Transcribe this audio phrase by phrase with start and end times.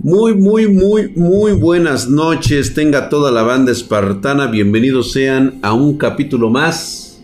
[0.00, 2.72] Muy, muy, muy, muy buenas noches.
[2.72, 4.46] Tenga toda la banda espartana.
[4.46, 7.20] Bienvenidos sean a un capítulo más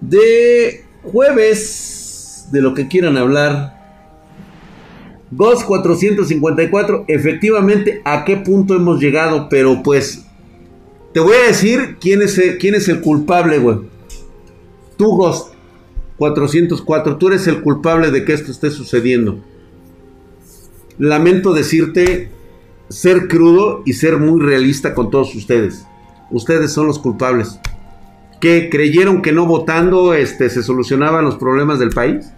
[0.00, 3.78] de jueves de lo que quieran hablar.
[5.30, 7.04] Ghost 454.
[7.06, 9.48] Efectivamente, ¿a qué punto hemos llegado?
[9.48, 10.26] Pero pues,
[11.14, 13.78] te voy a decir quién es el, quién es el culpable, güey.
[14.96, 15.54] Tú, Ghost
[16.16, 17.16] 404.
[17.16, 19.38] Tú eres el culpable de que esto esté sucediendo
[21.00, 22.28] lamento decirte
[22.90, 25.86] ser crudo y ser muy realista con todos ustedes.
[26.30, 27.58] Ustedes son los culpables.
[28.38, 32.30] Creyeron que no votando este, se solucionaban los problemas del país.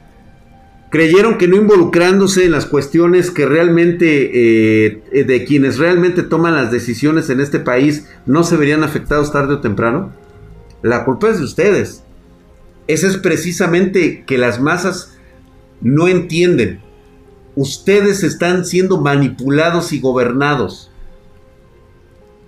[0.91, 6.71] Creyeron que no involucrándose en las cuestiones que realmente, eh, de quienes realmente toman las
[6.71, 10.13] decisiones en este país, no se verían afectados tarde o temprano.
[10.83, 12.05] La culpa es de ustedes.
[12.87, 15.19] Esa es precisamente que las masas
[15.81, 16.81] no entienden
[17.55, 20.91] ustedes están siendo manipulados y gobernados.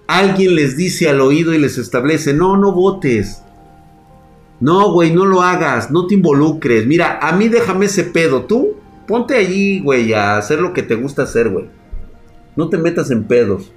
[0.07, 3.43] Alguien les dice al oído y les establece, no, no votes.
[4.61, 6.87] No, güey, no lo hagas, no te involucres.
[6.87, 8.45] Mira, a mí déjame ese pedo.
[8.45, 11.69] Tú, ponte allí, güey, a hacer lo que te gusta hacer, güey.
[12.57, 13.73] No te metas en pedos.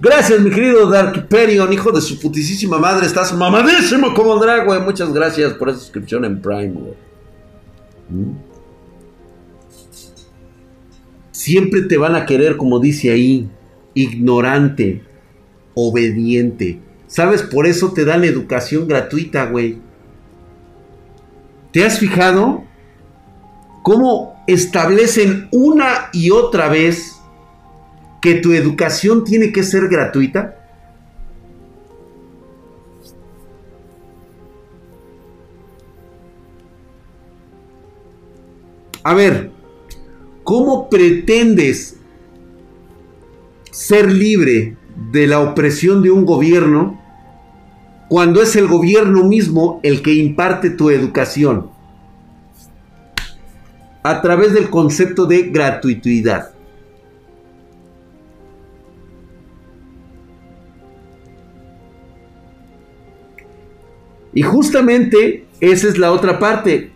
[0.00, 3.06] Gracias, mi querido Dark Perion, hijo de su putísima madre.
[3.06, 4.80] Estás mamadísimo como drag, güey.
[4.80, 6.94] Muchas gracias por esa suscripción en Prime, güey.
[8.10, 8.45] ¿Mm?
[11.36, 13.50] Siempre te van a querer, como dice ahí,
[13.92, 15.02] ignorante,
[15.74, 16.80] obediente.
[17.08, 17.42] ¿Sabes?
[17.42, 19.78] Por eso te dan educación gratuita, güey.
[21.72, 22.64] ¿Te has fijado
[23.82, 27.20] cómo establecen una y otra vez
[28.22, 30.66] que tu educación tiene que ser gratuita?
[39.04, 39.55] A ver,
[40.46, 41.98] ¿Cómo pretendes
[43.72, 44.76] ser libre
[45.10, 47.02] de la opresión de un gobierno
[48.08, 51.68] cuando es el gobierno mismo el que imparte tu educación?
[54.04, 56.54] A través del concepto de gratuidad.
[64.32, 66.95] Y justamente esa es la otra parte.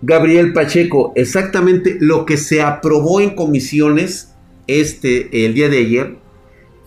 [0.00, 4.34] Gabriel Pacheco, exactamente lo que se aprobó en comisiones
[4.66, 6.18] este el día de ayer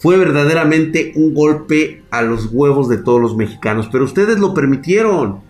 [0.02, 5.42] fue verdaderamente un golpe a los huevos de todos los mexicanos, pero ustedes lo permitieron.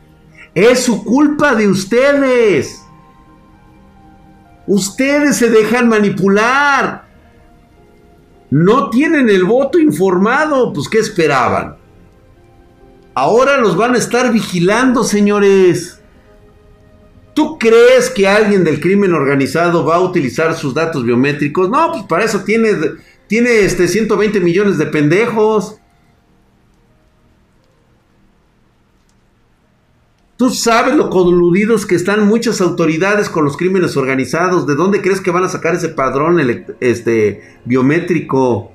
[0.53, 2.83] Es su culpa de ustedes.
[4.67, 7.05] Ustedes se dejan manipular.
[8.49, 11.77] No tienen el voto informado, pues ¿qué esperaban?
[13.13, 16.00] Ahora los van a estar vigilando, señores.
[17.33, 21.69] ¿Tú crees que alguien del crimen organizado va a utilizar sus datos biométricos?
[21.69, 22.71] No, pues para eso tiene,
[23.27, 25.77] tiene este 120 millones de pendejos.
[30.35, 34.65] Tú sabes lo coludidos que están muchas autoridades con los crímenes organizados.
[34.65, 36.39] ¿De dónde crees que van a sacar ese padrón
[36.79, 38.71] este, biométrico?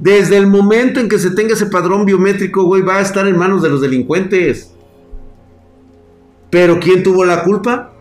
[0.00, 3.38] Desde el momento en que se tenga ese padrón biométrico, güey, va a estar en
[3.38, 4.74] manos de los delincuentes.
[6.52, 7.92] Pero ¿quién tuvo la culpa?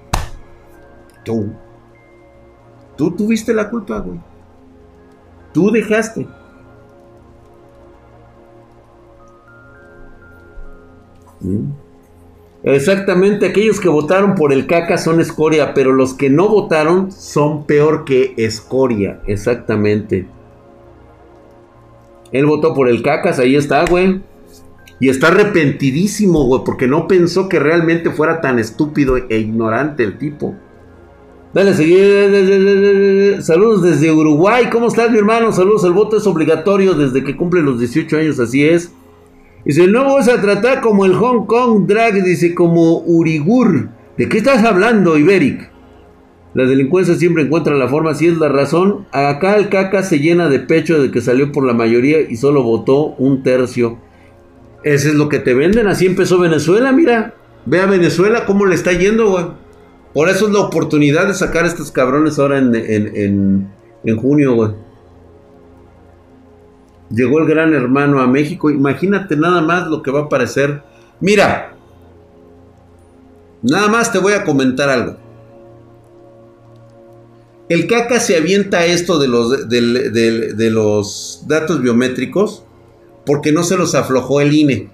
[1.23, 1.53] Tú.
[2.97, 4.19] Tú tuviste la culpa, güey.
[5.53, 6.27] Tú dejaste.
[11.39, 11.69] ¿Mm?
[12.63, 17.65] Exactamente, aquellos que votaron por el caca son escoria, pero los que no votaron son
[17.65, 20.27] peor que escoria, exactamente.
[22.33, 24.21] Él votó por el cacas, ahí está, güey.
[25.01, 30.19] Y está arrepentidísimo, güey, porque no pensó que realmente fuera tan estúpido e ignorante el
[30.19, 30.55] tipo.
[31.55, 33.41] Dale, seguir.
[33.41, 34.69] Saludos desde Uruguay.
[34.71, 35.51] ¿Cómo estás, mi hermano?
[35.51, 35.83] Saludos.
[35.85, 38.93] El voto es obligatorio desde que cumple los 18 años, así es.
[39.65, 43.89] Dice, no vas a tratar como el Hong Kong Drag, dice, como Urigur.
[44.19, 45.71] ¿De qué estás hablando, Iberic?
[46.53, 49.07] La delincuencia siempre encuentra la forma, si es la razón.
[49.11, 52.61] Acá el caca se llena de pecho de que salió por la mayoría y solo
[52.61, 53.97] votó un tercio.
[54.83, 55.87] Ese es lo que te venden.
[55.87, 57.35] Así empezó Venezuela, mira.
[57.65, 59.45] Ve a Venezuela cómo le está yendo, güey.
[60.13, 62.75] Por eso es la oportunidad de sacar a estos cabrones ahora en,
[64.03, 64.71] en, junio, güey.
[67.11, 68.69] Llegó el gran hermano a México.
[68.69, 70.81] Imagínate nada más lo que va a aparecer.
[71.19, 71.75] Mira.
[73.61, 75.17] Nada más te voy a comentar algo.
[77.69, 82.65] El caca se avienta esto de los, de los datos biométricos
[83.25, 84.89] porque no se los aflojó el INE.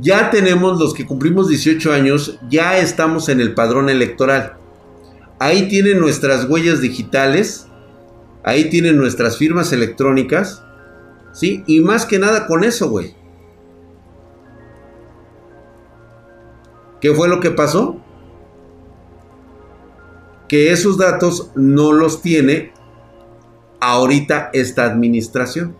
[0.00, 4.58] Ya tenemos los que cumplimos 18 años, ya estamos en el padrón electoral.
[5.38, 7.66] Ahí tienen nuestras huellas digitales.
[8.42, 10.64] Ahí tienen nuestras firmas electrónicas.
[11.32, 11.62] ¿Sí?
[11.66, 13.14] Y más que nada con eso, güey.
[17.00, 18.00] ¿Qué fue lo que pasó?
[20.48, 22.72] Que esos datos no los tiene
[23.80, 25.76] ahorita esta administración.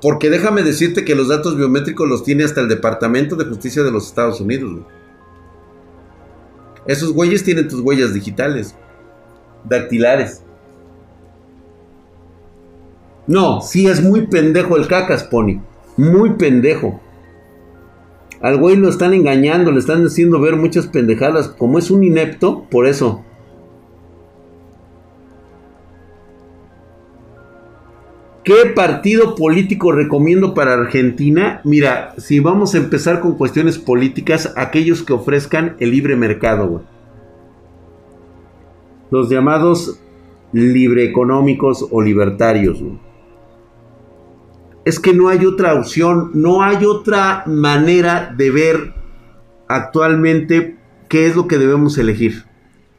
[0.00, 3.92] Porque déjame decirte que los datos biométricos los tiene hasta el Departamento de Justicia de
[3.92, 4.80] los Estados Unidos.
[6.86, 8.74] Esos güeyes tienen tus huellas digitales,
[9.64, 10.42] dactilares.
[13.28, 15.60] No, sí es muy pendejo el cacas, Pony.
[15.96, 17.00] Muy pendejo.
[18.40, 21.46] Al güey lo están engañando, le están haciendo ver muchas pendejadas.
[21.46, 23.24] Como es un inepto, por eso.
[28.44, 31.60] ¿Qué partido político recomiendo para Argentina?
[31.62, 36.84] Mira, si vamos a empezar con cuestiones políticas, aquellos que ofrezcan el libre mercado, güey.
[39.12, 40.00] Los llamados
[40.50, 42.82] libre económicos o libertarios.
[44.84, 48.94] Es que no hay otra opción, no hay otra manera de ver
[49.68, 50.78] actualmente
[51.08, 52.44] qué es lo que debemos elegir.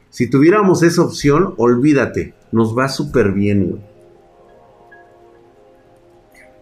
[0.08, 3.93] Si tuviéramos esa opción, olvídate, nos va súper bien, güey.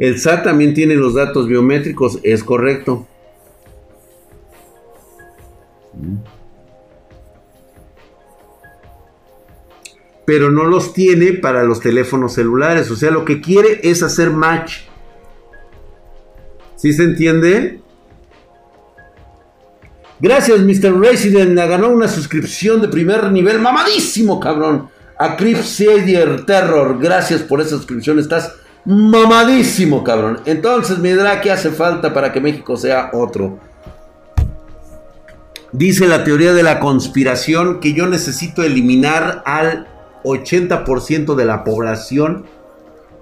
[0.02, 3.06] El SAT también tiene los datos biométricos, es correcto.
[10.26, 12.90] Pero no los tiene para los teléfonos celulares.
[12.90, 14.78] O sea, lo que quiere es hacer match.
[16.74, 17.80] ¿Sí se entiende?
[20.18, 20.98] Gracias, Mr.
[20.98, 21.56] Resident.
[21.56, 23.60] Ganó una suscripción de primer nivel.
[23.60, 24.88] Mamadísimo, cabrón.
[25.16, 25.80] A Crips
[26.44, 26.98] Terror.
[26.98, 28.18] Gracias por esa suscripción.
[28.18, 30.40] Estás mamadísimo, cabrón.
[30.44, 31.10] Entonces, mi
[31.42, 33.58] ¿qué hace falta para que México sea otro?
[35.72, 39.88] Dice la teoría de la conspiración que yo necesito eliminar al
[40.24, 42.44] 80% de la población,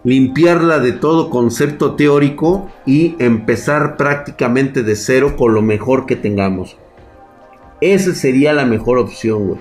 [0.02, 6.76] limpiarla de todo concepto teórico y empezar prácticamente de cero con lo mejor que tengamos.
[7.80, 9.60] Esa sería la mejor opción, güey.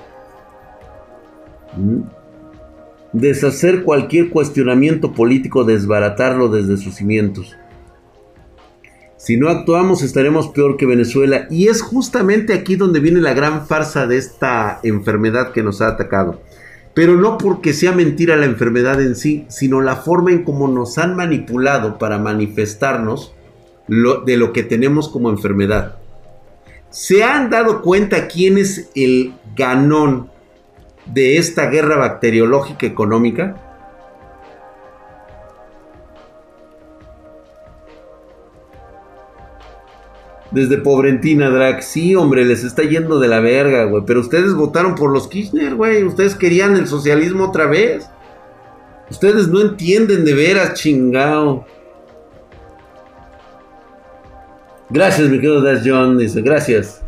[1.78, 2.19] ¿Mm?
[3.14, 7.56] Deshacer cualquier cuestionamiento político, desbaratarlo desde sus cimientos.
[9.18, 13.68] Si no actuamos estaremos peor que Venezuela y es justamente aquí donde viene la gran
[13.68, 16.42] farsa de esta enfermedad que nos ha atacado.
[16.94, 20.98] Pero no porque sea mentira la enfermedad en sí, sino la forma en cómo nos
[20.98, 23.36] han manipulado para manifestarnos
[23.88, 25.98] de lo que tenemos como enfermedad.
[26.90, 30.30] ¿Se han dado cuenta quién es el ganón
[31.14, 33.56] de esta guerra bacteriológica económica?
[40.52, 41.84] Desde Pobrentina, Drag.
[41.84, 44.04] Sí, hombre, les está yendo de la verga, güey.
[44.06, 46.04] Pero ustedes votaron por los Kirchner, güey.
[46.04, 48.10] Ustedes querían el socialismo otra vez.
[49.12, 51.66] Ustedes no entienden de veras, chingao.
[54.90, 56.18] Gracias, mi querido Das John.
[56.18, 57.04] Dice, gracias.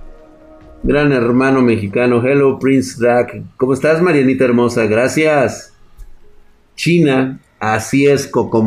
[0.83, 2.25] Gran hermano mexicano.
[2.25, 3.43] Hello, Prince Drag.
[3.57, 4.87] ¿Cómo estás, Marianita hermosa?
[4.87, 5.73] Gracias.
[6.75, 8.65] China, así es, Coco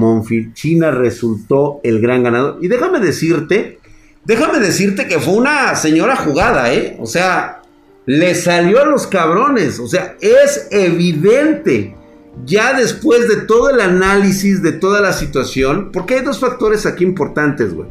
[0.52, 2.58] China resultó el gran ganador.
[2.62, 3.81] Y déjame decirte,
[4.25, 6.96] déjame decirte que fue una señora jugada, ¿eh?
[7.00, 7.62] O sea,
[8.06, 9.81] le salió a los cabrones.
[9.81, 11.96] O sea, es evidente.
[12.44, 17.03] Ya después de todo el análisis de toda la situación, porque hay dos factores aquí
[17.03, 17.89] importantes, güey.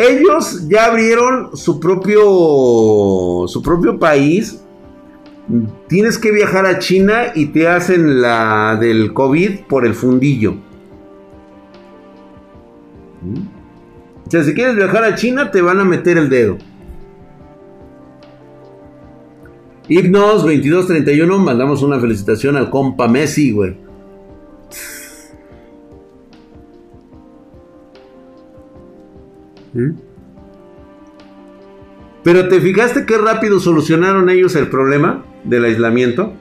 [0.00, 4.62] Ellos ya abrieron su propio, su propio país.
[5.88, 10.54] Tienes que viajar a China y te hacen la del COVID por el fundillo.
[14.26, 16.56] O sea, si quieres viajar a China, te van a meter el dedo.
[19.88, 23.89] Hipnos 2231, mandamos una felicitación al compa Messi, güey.
[29.72, 29.90] ¿Mm?
[32.22, 36.34] Pero ¿te fijaste qué rápido solucionaron ellos el problema del aislamiento?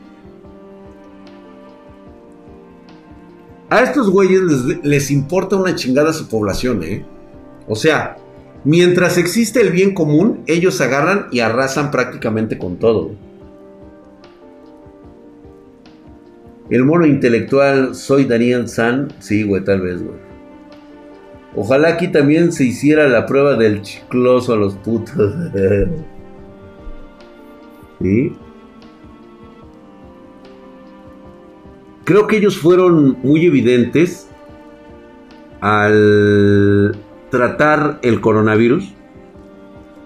[3.70, 4.42] A estos güeyes
[4.84, 7.06] les, importa una chingada su población, ¿eh?
[7.68, 8.18] O sea,
[8.64, 13.12] mientras existe el bien común, ellos agarran y arrasan prácticamente con todo.
[16.70, 20.29] El mono intelectual, soy Daniel San, sí, güey, tal vez, güey.
[21.62, 25.18] Ojalá aquí también se hiciera la prueba del chicloso a los putos.
[28.02, 28.32] ¿Sí?
[32.06, 34.30] Creo que ellos fueron muy evidentes
[35.60, 36.98] al
[37.30, 38.94] tratar el coronavirus.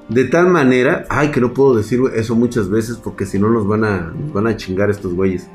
[0.09, 3.67] De tal manera, ay, que no puedo decir eso muchas veces porque si no nos
[3.67, 5.47] van a, van a chingar estos güeyes.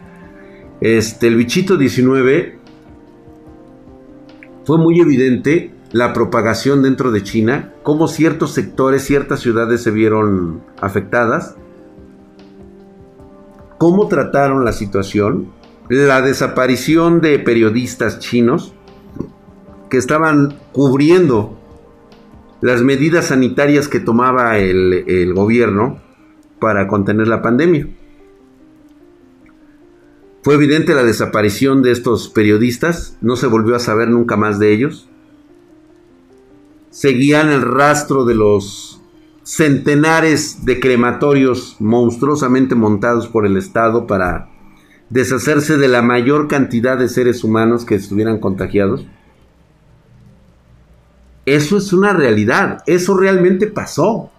[0.81, 2.57] Este, el bichito 19
[4.65, 10.63] fue muy evidente la propagación dentro de China, cómo ciertos sectores, ciertas ciudades se vieron
[10.81, 11.57] afectadas,
[13.79, 15.51] cómo trataron la situación,
[15.89, 18.75] la desaparición de periodistas chinos
[19.89, 21.59] que estaban cubriendo
[22.61, 26.01] las medidas sanitarias que tomaba el, gobierno
[26.59, 27.89] para contener la pandemia.
[30.43, 34.73] Fue evidente la desaparición de estos periodistas, no se volvió a saber nunca más de
[34.73, 35.09] ellos.
[36.91, 39.01] Seguían el rastro de los
[39.43, 44.51] centenares de crematorios monstruosamente montados por el Estado para
[45.11, 49.07] deshacerse de la mayor cantidad de seres humanos que estuvieran contagiados.
[51.47, 54.31] Eso es una realidad, eso realmente pasó.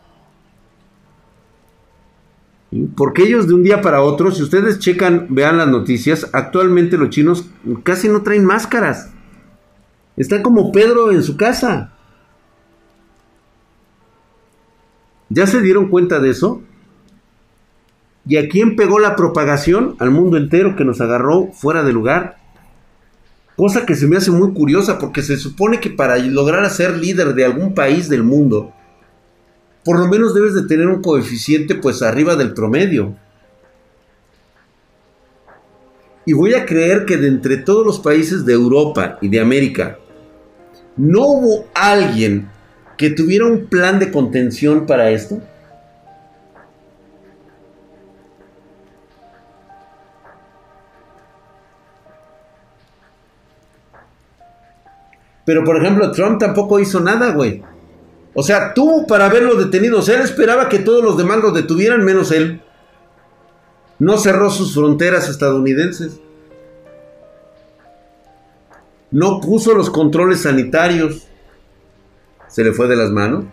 [2.96, 7.10] Porque ellos de un día para otro, si ustedes checan, vean las noticias, actualmente los
[7.10, 7.50] chinos
[7.82, 9.12] casi no traen máscaras.
[10.18, 11.96] Está como Pedro en su casa.
[15.30, 16.62] ¿Ya se dieron cuenta de eso?
[18.28, 19.96] ¿Y a quién pegó la propagación?
[20.00, 22.38] Al mundo entero que nos agarró fuera de lugar.
[23.56, 27.34] Cosa que se me hace muy curiosa porque se supone que para lograr ser líder
[27.34, 28.74] de algún país del mundo,
[29.84, 33.16] por lo menos debes de tener un coeficiente pues arriba del promedio.
[36.26, 39.98] Y voy a creer que de entre todos los países de Europa y de América,
[40.96, 42.50] no hubo alguien
[43.00, 45.42] que tuviera un plan de contención para esto.
[55.46, 57.64] Pero por ejemplo, Trump tampoco hizo nada, güey.
[58.34, 60.02] O sea, tuvo para haberlo detenido.
[60.02, 62.62] Él esperaba que todos los demás lo detuvieran, menos él.
[63.98, 66.20] No cerró sus fronteras estadounidenses.
[69.10, 71.29] No puso los controles sanitarios.
[72.50, 73.46] Se le fue de las manos.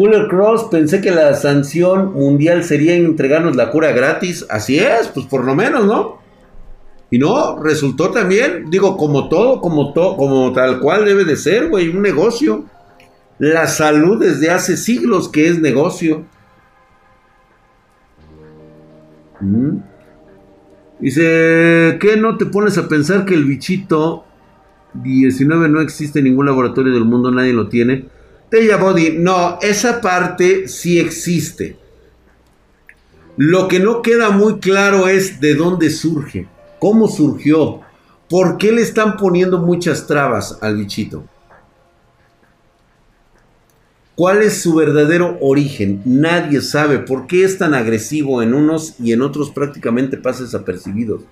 [0.00, 4.46] Cooler Cross, pensé que la sanción mundial sería entregarnos la cura gratis.
[4.48, 6.20] Así es, pues por lo menos, ¿no?
[7.10, 11.68] Y no, resultó también, digo, como todo, como todo, como tal cual debe de ser,
[11.68, 12.64] güey, un negocio.
[13.38, 16.24] La salud desde hace siglos que es negocio.
[20.98, 24.24] Dice, ¿qué no te pones a pensar que el bichito
[24.94, 28.06] 19 no existe en ningún laboratorio del mundo, nadie lo tiene?
[28.50, 31.78] Tella Body, no, esa parte sí existe.
[33.36, 37.80] Lo que no queda muy claro es de dónde surge, cómo surgió,
[38.28, 41.24] por qué le están poniendo muchas trabas al bichito.
[44.20, 46.02] ¿Cuál es su verdadero origen?
[46.04, 51.22] Nadie sabe por qué es tan agresivo en unos y en otros prácticamente pasa desapercibidos.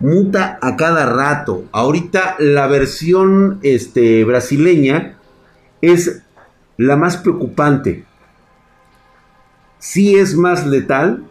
[0.00, 1.66] Muta a cada rato.
[1.70, 5.16] Ahorita la versión este, brasileña
[5.80, 6.22] es
[6.76, 8.02] la más preocupante,
[9.78, 11.22] sí es más letal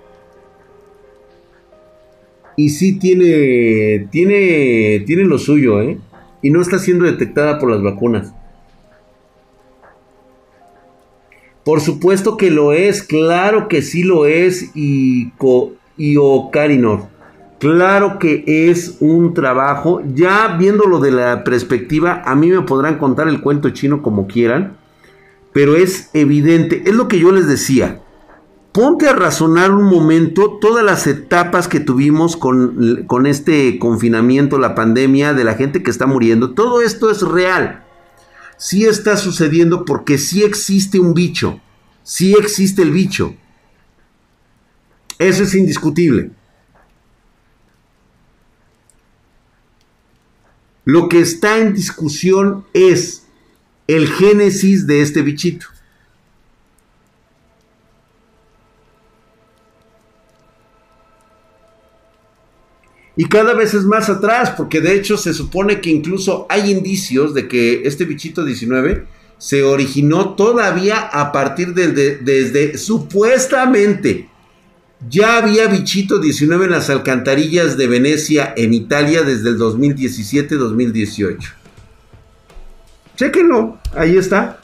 [2.56, 5.98] y sí tiene, tiene, tiene lo suyo, ¿eh?
[6.42, 8.32] Y no está siendo detectada por las vacunas.
[11.64, 15.32] Por supuesto que lo es, claro que sí lo es, y,
[15.98, 17.08] y Ocarinor.
[17.60, 23.30] Claro que es un trabajo, ya viéndolo de la perspectiva, a mí me podrán contar
[23.30, 24.76] el cuento chino como quieran,
[25.54, 28.02] pero es evidente, es lo que yo les decía.
[28.74, 34.76] Ponte a razonar un momento todas las etapas que tuvimos con, con este confinamiento, la
[34.76, 36.56] pandemia, de la gente que está muriendo.
[36.56, 37.83] Todo esto es real.
[38.64, 41.60] Sí está sucediendo porque sí existe un bicho.
[42.02, 43.36] Sí existe el bicho.
[45.20, 46.32] Eso es indiscutible.
[50.86, 53.26] Lo que está en discusión es
[53.88, 55.66] el génesis de este bichito.
[63.16, 67.34] Y cada vez es más atrás, porque de hecho se supone que incluso hay indicios
[67.34, 69.06] de que este bichito 19
[69.38, 74.30] se originó todavía a partir de, desde supuestamente
[75.10, 81.38] ya había bichito 19 en las alcantarillas de Venecia en Italia desde el 2017-2018.
[83.18, 84.60] Chequenlo, ahí está.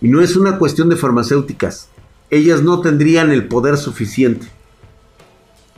[0.00, 1.88] Y no es una cuestión de farmacéuticas.
[2.30, 4.46] Ellas no tendrían el poder suficiente.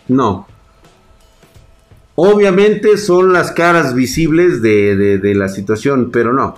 [0.08, 0.46] No.
[2.14, 6.56] Obviamente son las caras visibles de, de la situación, pero no.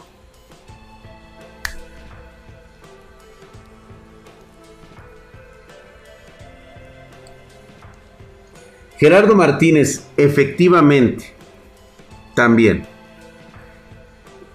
[9.05, 11.35] Gerardo Martínez, efectivamente,
[12.35, 12.87] también.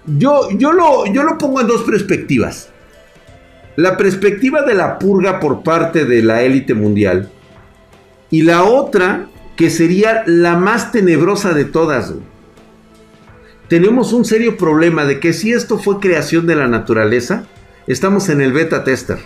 [0.05, 2.69] Yo, yo, lo, yo lo pongo en dos perspectivas.
[3.79, 7.29] La perspectiva de la purga por parte de la élite mundial.
[8.29, 12.13] Y la otra, que sería la más tenebrosa de todas.
[13.69, 17.45] Tenemos un serio problema de que si esto fue creación de la naturaleza,
[17.87, 19.19] estamos en el beta tester.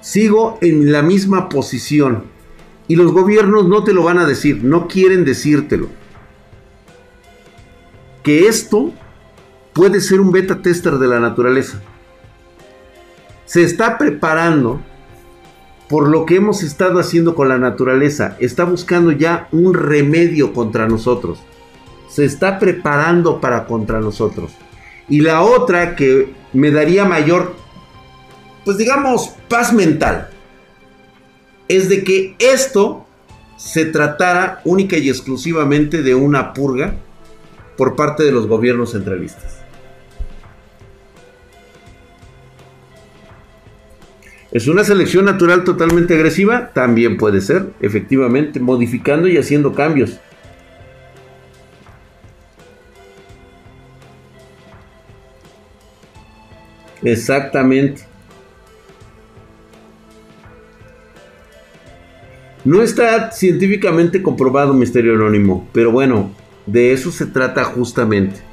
[0.00, 2.22] Sigo en la misma posición.
[2.86, 5.88] Y los gobiernos no te lo van a decir, no quieren decírtelo
[8.22, 8.92] que esto
[9.72, 11.82] puede ser un beta tester de la naturaleza.
[13.48, 14.78] Se está preparando
[15.88, 18.36] por lo que hemos estado haciendo con la naturaleza.
[18.40, 21.38] Está buscando ya un remedio contra nosotros.
[22.10, 24.52] Se está preparando para contra nosotros.
[25.08, 27.54] Y la otra que me daría mayor,
[28.66, 30.28] pues digamos, paz mental,
[31.68, 33.06] es de que esto
[33.56, 36.96] se tratara única y exclusivamente de una purga
[37.78, 39.57] por parte de los gobiernos centralistas.
[44.50, 46.70] ¿Es una selección natural totalmente agresiva?
[46.72, 50.18] También puede ser, efectivamente, modificando y haciendo cambios.
[57.02, 58.02] Exactamente.
[62.64, 66.32] No está científicamente comprobado Misterio Anónimo, pero bueno,
[66.66, 68.47] de eso se trata justamente.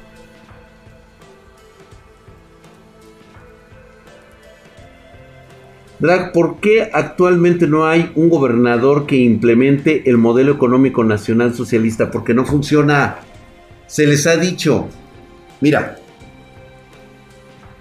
[6.32, 12.10] ¿Por qué actualmente no hay un gobernador que implemente el modelo económico nacional socialista?
[12.10, 13.18] Porque no funciona.
[13.86, 14.88] Se les ha dicho.
[15.60, 15.98] Mira.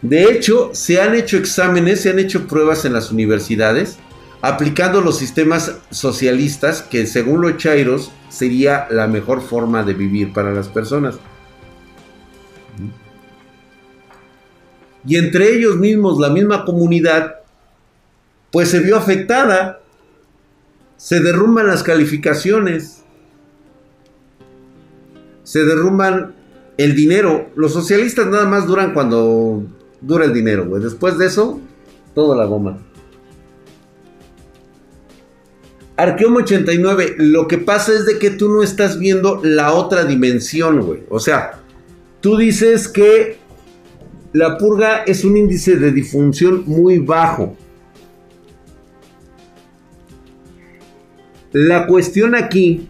[0.01, 3.97] De hecho, se han hecho exámenes, se han hecho pruebas en las universidades
[4.45, 10.53] aplicando los sistemas socialistas que según los Chairos sería la mejor forma de vivir para
[10.53, 11.15] las personas.
[15.03, 17.37] Y entre ellos mismos, la misma comunidad,
[18.55, 19.81] pues se vio afectada.
[20.95, 23.03] Se derrumban las calificaciones.
[25.43, 26.33] Se derrumban
[26.77, 27.49] el dinero.
[27.57, 29.61] Los socialistas nada más duran cuando
[29.99, 31.59] dura el dinero, Después de eso,
[32.13, 32.77] toda la goma.
[35.97, 40.79] Arqueomo 89, lo que pasa es de que tú no estás viendo la otra dimensión,
[40.79, 41.03] güey.
[41.09, 41.59] O sea,
[42.21, 43.37] tú dices que
[44.31, 47.57] la purga es un índice de difunción muy bajo.
[51.57, 52.89] La cuestión aquí,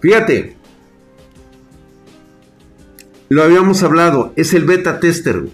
[0.00, 0.56] fíjate,
[3.28, 5.44] lo habíamos hablado, es el beta tester.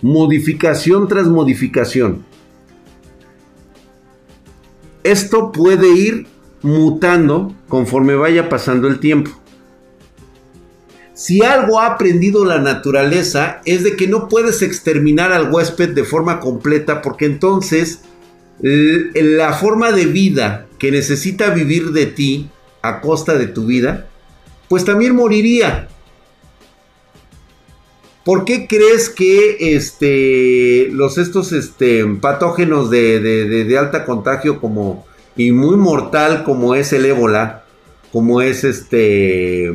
[0.00, 2.24] Modificación tras modificación.
[5.04, 6.26] Esto puede ir
[6.62, 9.41] mutando conforme vaya pasando el tiempo.
[11.14, 16.04] Si algo ha aprendido la naturaleza es de que no puedes exterminar al huésped de
[16.04, 18.00] forma completa porque entonces
[18.62, 24.08] la forma de vida que necesita vivir de ti a costa de tu vida,
[24.68, 25.88] pues también moriría.
[28.24, 35.04] ¿Por qué crees que este, los estos este, patógenos de, alta contagio como,
[35.36, 37.64] y muy mortal como es el ébola,
[38.12, 39.72] como es este,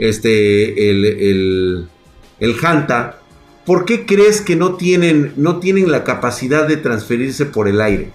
[0.00, 1.88] este, el, el,
[2.40, 3.20] el Hanta,
[3.66, 8.10] ¿por qué crees que no tienen, no tienen la capacidad de transferirse por el aire?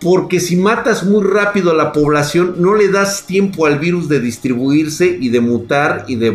[0.00, 4.20] Porque si matas muy rápido a la población, no le das tiempo al virus de
[4.20, 6.32] distribuirse y de mutar y de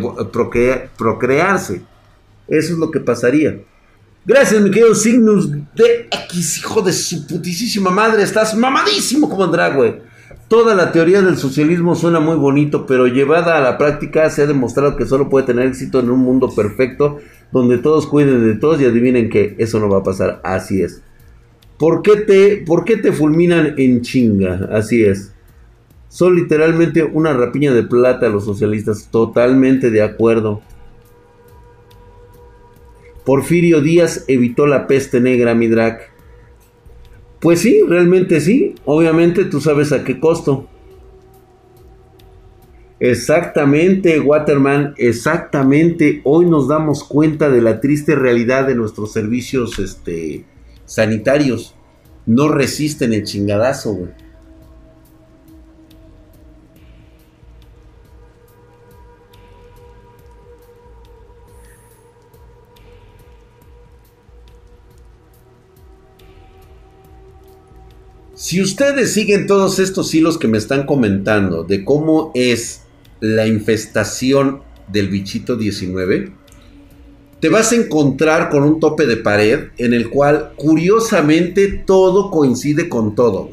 [0.98, 1.80] procrearse.
[2.46, 3.58] Eso es lo que pasaría.
[4.26, 8.22] Gracias, mi querido Signus de X, hijo de su putísima madre.
[8.22, 9.96] Estás mamadísimo como güey.
[10.48, 14.46] Toda la teoría del socialismo suena muy bonito, pero llevada a la práctica se ha
[14.46, 17.18] demostrado que solo puede tener éxito en un mundo perfecto
[17.52, 20.40] donde todos cuiden de todos y adivinen que eso no va a pasar.
[20.42, 21.02] Así es.
[21.78, 24.70] ¿Por qué te, por qué te fulminan en chinga?
[24.72, 25.34] Así es.
[26.08, 29.08] Son literalmente una rapiña de plata los socialistas.
[29.10, 30.62] Totalmente de acuerdo.
[33.24, 36.00] Porfirio Díaz evitó la peste negra, mi drag.
[37.40, 38.74] Pues sí, realmente sí.
[38.84, 40.68] Obviamente tú sabes a qué costo.
[43.00, 46.22] Exactamente, Waterman, exactamente.
[46.24, 50.44] Hoy nos damos cuenta de la triste realidad de nuestros servicios este,
[50.86, 51.74] sanitarios.
[52.24, 54.23] No resisten el chingadazo, güey.
[68.44, 72.82] Si ustedes siguen todos estos hilos que me están comentando de cómo es
[73.20, 76.30] la infestación del bichito 19,
[77.40, 82.90] te vas a encontrar con un tope de pared en el cual curiosamente todo coincide
[82.90, 83.52] con todo.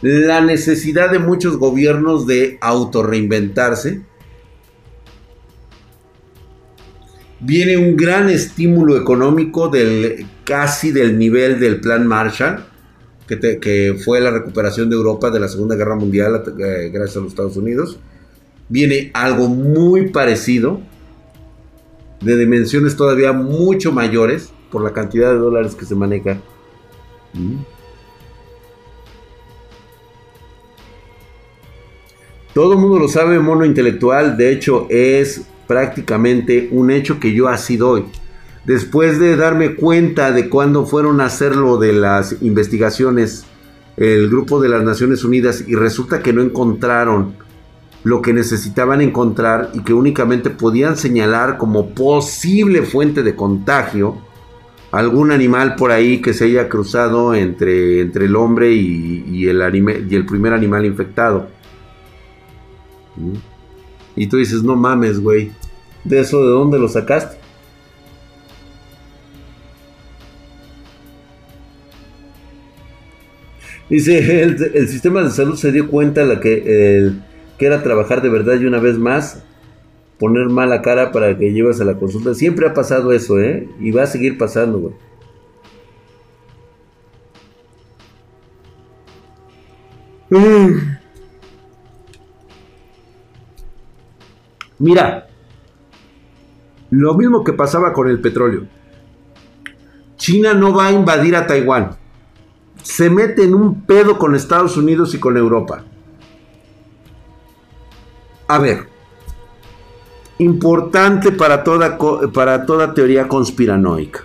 [0.00, 4.00] La necesidad de muchos gobiernos de autorreinventarse
[7.40, 12.64] viene un gran estímulo económico del casi del nivel del plan Marshall,
[13.26, 17.28] que, fue la recuperación de Europa de la Segunda Guerra Mundial eh, gracias a los
[17.28, 17.98] Estados Unidos.
[18.68, 20.80] Viene algo muy parecido,
[22.20, 26.38] de dimensiones todavía mucho mayores, por la cantidad de dólares que se maneja.
[27.32, 27.58] Mm.
[32.54, 34.36] Todo el mundo lo sabe, mono intelectual.
[34.36, 38.06] De hecho, es prácticamente un hecho que yo así doy.
[38.64, 43.44] Después de darme cuenta de cuándo fueron a hacerlo de las investigaciones
[43.96, 47.34] el grupo de las Naciones Unidas y resulta que no encontraron
[48.02, 54.18] lo que necesitaban encontrar y que únicamente podían señalar como posible fuente de contagio
[54.90, 60.14] algún animal por ahí que se haya cruzado entre, entre el hombre y, el y
[60.16, 61.46] el primer animal infectado.
[63.14, 63.49] ¿Mm?
[64.16, 65.50] Y tú dices, no mames, güey.
[66.04, 67.36] ¿De eso de dónde lo sacaste?
[73.88, 77.12] Dice, el, sistema de salud se dio cuenta que,
[77.58, 79.42] que era trabajar de verdad y una vez más
[80.20, 82.34] poner mala cara para que lleves a la consulta.
[82.34, 83.66] Siempre ha pasado eso, ¿eh?
[83.80, 84.94] Y va a seguir pasando, güey.
[90.30, 90.99] Mm.
[94.80, 95.28] Mira,
[96.90, 98.66] lo mismo que pasaba con el petróleo.
[100.16, 101.96] China no va a invadir a Taiwán.
[102.82, 105.84] Se mete en un pedo con Estados Unidos y con Europa.
[108.48, 108.88] A ver,
[110.38, 111.98] importante para toda,
[112.32, 114.24] para toda teoría conspiranoica.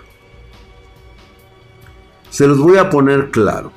[2.30, 3.72] Se los voy a poner claro.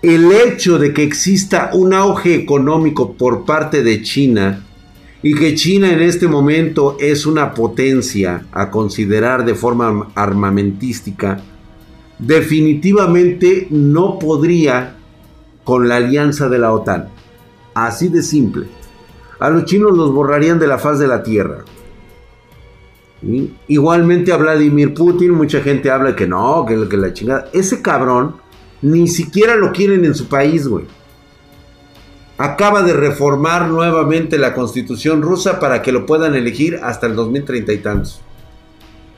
[0.00, 4.64] El hecho de que exista un auge económico por parte de China
[5.28, 11.42] y que China en este momento es una potencia a considerar de forma armamentística,
[12.18, 14.96] definitivamente no podría
[15.64, 17.10] con la alianza de la OTAN.
[17.74, 18.68] Así de simple.
[19.38, 21.62] A los chinos los borrarían de la faz de la tierra.
[23.66, 27.50] Igualmente a Vladimir Putin, mucha gente habla que no, que, que la chingada.
[27.52, 28.36] Ese cabrón
[28.80, 30.86] ni siquiera lo quieren en su país, güey
[32.38, 37.72] acaba de reformar nuevamente la constitución rusa para que lo puedan elegir hasta el 2030
[37.72, 38.20] y tantos.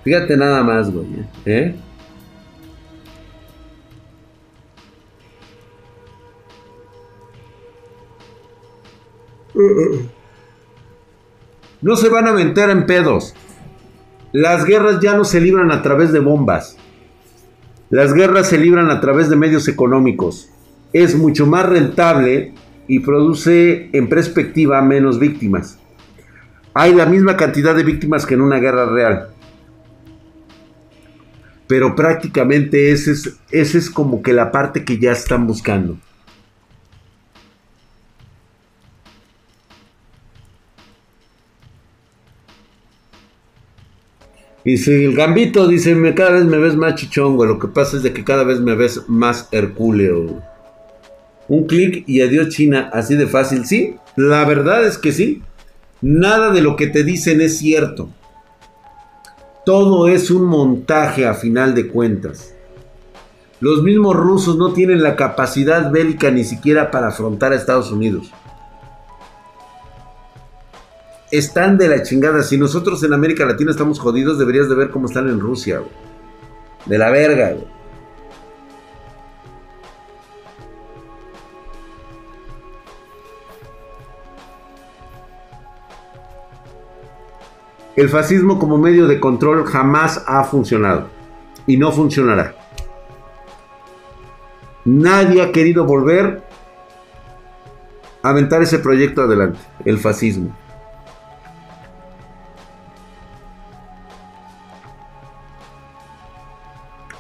[0.03, 1.07] Fíjate nada más, güey.
[1.45, 1.77] ¿eh?
[11.83, 13.35] No se van a meter en pedos.
[14.33, 16.77] Las guerras ya no se libran a través de bombas.
[17.91, 20.49] Las guerras se libran a través de medios económicos.
[20.93, 22.55] Es mucho más rentable
[22.91, 25.79] y produce en perspectiva menos víctimas.
[26.75, 29.29] Hay la misma cantidad de víctimas que en una guerra real.
[31.69, 35.99] Pero prácticamente esa es, ese es como que la parte que ya están buscando.
[44.65, 48.13] Si el gambito dice, cada vez me ves más chichongo, lo que pasa es de
[48.13, 50.50] que cada vez me ves más hercúleo.
[51.51, 53.67] Un clic y adiós China, así de fácil.
[53.67, 55.43] Sí, la verdad es que sí.
[56.01, 58.09] Nada de lo que te dicen es cierto.
[59.67, 62.55] Todo es un montaje a final de cuentas.
[63.59, 68.31] Los mismos rusos no tienen la capacidad bélica ni siquiera para afrontar a Estados Unidos.
[71.33, 72.45] Están de la chingada.
[72.45, 75.83] Si nosotros en América Latina estamos jodidos, deberías de ver cómo están en Rusia.
[76.87, 77.55] De la verga.
[77.55, 77.80] Güey.
[87.97, 91.09] El fascismo como medio de control jamás ha funcionado
[91.67, 92.55] y no funcionará.
[94.85, 96.43] Nadie ha querido volver
[98.23, 100.55] aventar ese proyecto adelante, el fascismo.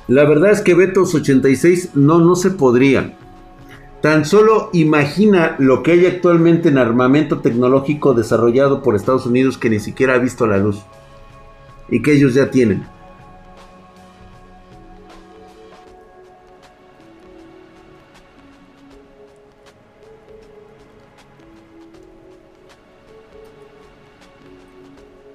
[0.08, 3.16] La verdad es que Betos 86 no, no se podría.
[4.00, 9.68] Tan solo imagina lo que hay actualmente en armamento tecnológico desarrollado por Estados Unidos que
[9.68, 10.82] ni siquiera ha visto la luz.
[11.90, 12.86] Y que ellos ya tienen.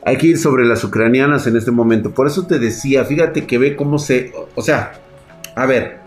[0.08, 2.12] Hay que ir sobre las ucranianas en este momento.
[2.12, 4.34] Por eso te decía, fíjate que ve cómo se...
[4.56, 4.94] O sea,
[5.56, 6.05] a ver.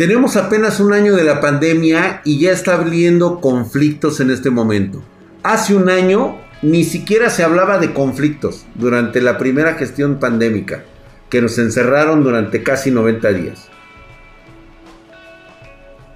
[0.00, 5.02] Tenemos apenas un año de la pandemia y ya está habiendo conflictos en este momento.
[5.42, 10.84] Hace un año ni siquiera se hablaba de conflictos durante la primera gestión pandémica,
[11.28, 13.68] que nos encerraron durante casi 90 días.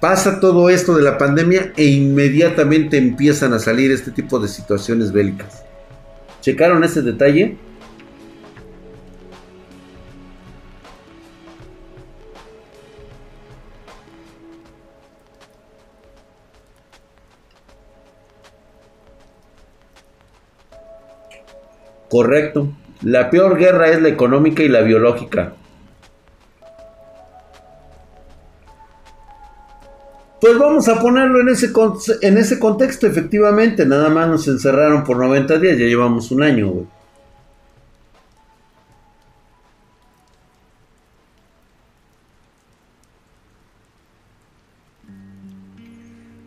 [0.01, 5.11] Pasa todo esto de la pandemia e inmediatamente empiezan a salir este tipo de situaciones
[5.11, 5.63] bélicas.
[6.41, 7.59] ¿Checaron ese detalle?
[22.09, 22.69] Correcto.
[23.01, 25.53] La peor guerra es la económica y la biológica.
[30.39, 31.71] Pues vamos a ponerlo en ese,
[32.21, 33.85] en ese contexto, efectivamente.
[33.85, 36.85] Nada más nos encerraron por 90 días, ya llevamos un año, güey.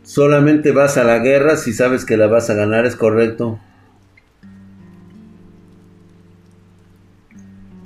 [0.04, 3.58] Solamente vas a la guerra si sabes que la vas a ganar, es correcto.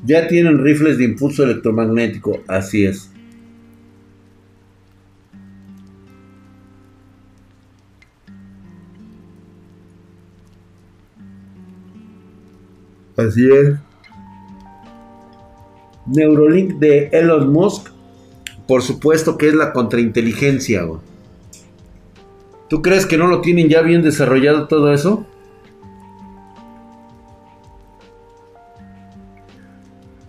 [0.04, 3.12] Ya tienen rifles de impulso electromagnético, así es.
[13.16, 13.76] Así es.
[16.06, 17.90] Neurolink de Elon Musk.
[18.66, 20.84] Por supuesto que es la contrainteligencia.
[22.68, 25.26] ¿Tú crees que no lo tienen ya bien desarrollado todo eso?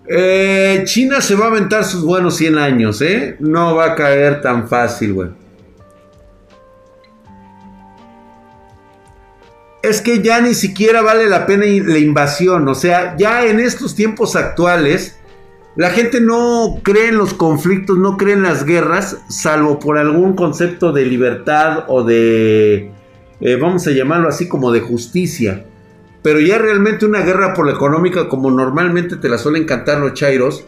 [0.07, 3.37] Eh, China se va a aventar sus buenos 100 años, ¿eh?
[3.39, 5.29] No va a caer tan fácil, güey.
[9.83, 12.67] es que ya ni siquiera vale la pena la invasión.
[12.67, 15.19] O sea, ya en estos tiempos actuales,
[15.75, 20.35] la gente no cree en los conflictos, no cree en las guerras, salvo por algún
[20.35, 22.91] concepto de libertad o de,
[23.41, 25.65] eh, vamos a llamarlo así, como de justicia.
[26.23, 30.13] Pero ya realmente una guerra por la económica, como normalmente te la suelen cantar los
[30.13, 30.65] chairos,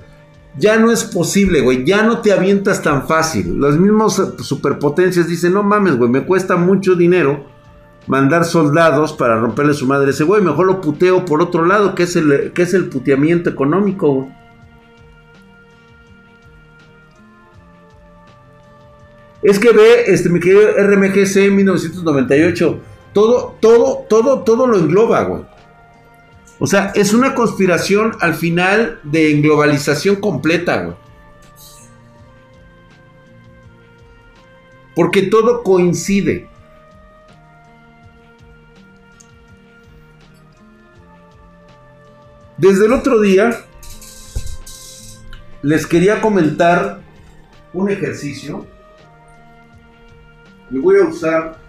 [0.57, 1.85] ya no es posible, güey.
[1.85, 3.55] Ya no te avientas tan fácil.
[3.57, 7.45] Los mismos superpotencias dicen, no mames, güey, me cuesta mucho dinero
[8.07, 10.43] mandar soldados para romperle su madre ese güey.
[10.43, 14.29] Mejor lo puteo por otro lado, que es el, que es el puteamiento económico,
[19.45, 22.79] Es que ve, este, mi querido RMGC 1998,
[23.15, 25.45] todo, todo, todo, todo lo engloba, güey.
[26.59, 30.97] O sea, es una conspiración al final de globalización completa, güey.
[34.97, 36.49] Porque todo coincide.
[42.57, 43.61] Desde el otro día
[45.61, 46.99] les quería comentar
[47.71, 48.67] un ejercicio.
[50.69, 51.64] Me voy a usar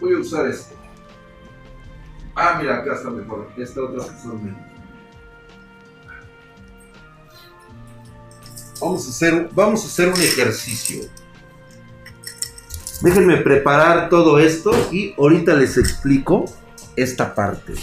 [0.00, 0.74] voy a usar este.
[2.34, 3.50] Ah, mira, acá está mejor.
[3.56, 4.56] Esta otra persona.
[8.80, 11.08] Vamos a hacer, vamos a hacer un ejercicio.
[13.02, 16.44] Déjenme preparar todo esto y ahorita les explico
[16.96, 17.74] esta parte.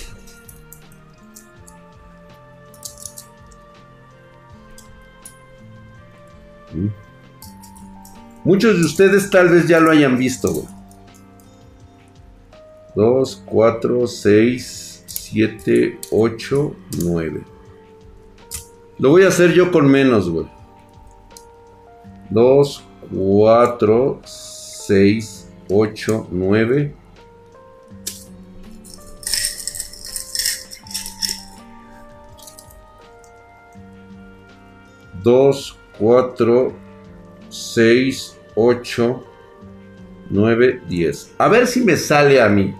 [8.43, 10.67] Muchos de ustedes tal vez ya lo hayan visto.
[12.95, 17.43] 2, 4, 6, 7, 8, 9.
[18.99, 20.47] Lo voy a hacer yo con menos, güey.
[22.29, 26.95] 2, 4, 6, 8, 9.
[35.25, 36.73] Dos, cuatro,
[37.49, 39.25] seis, ocho,
[40.29, 41.33] nueve, diez.
[41.39, 42.75] A ver si me sale a mí.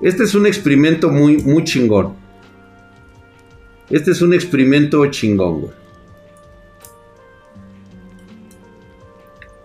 [0.00, 2.14] Este es un experimento muy, muy chingón.
[3.90, 5.72] Este es un experimento chingón, güey.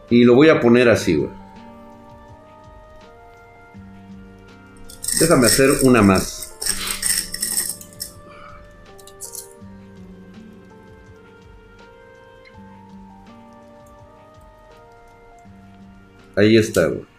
[0.10, 1.30] Y lo voy a poner así, güey.
[5.20, 6.56] Déjame hacer una más.
[16.36, 17.13] Ahí está, güey.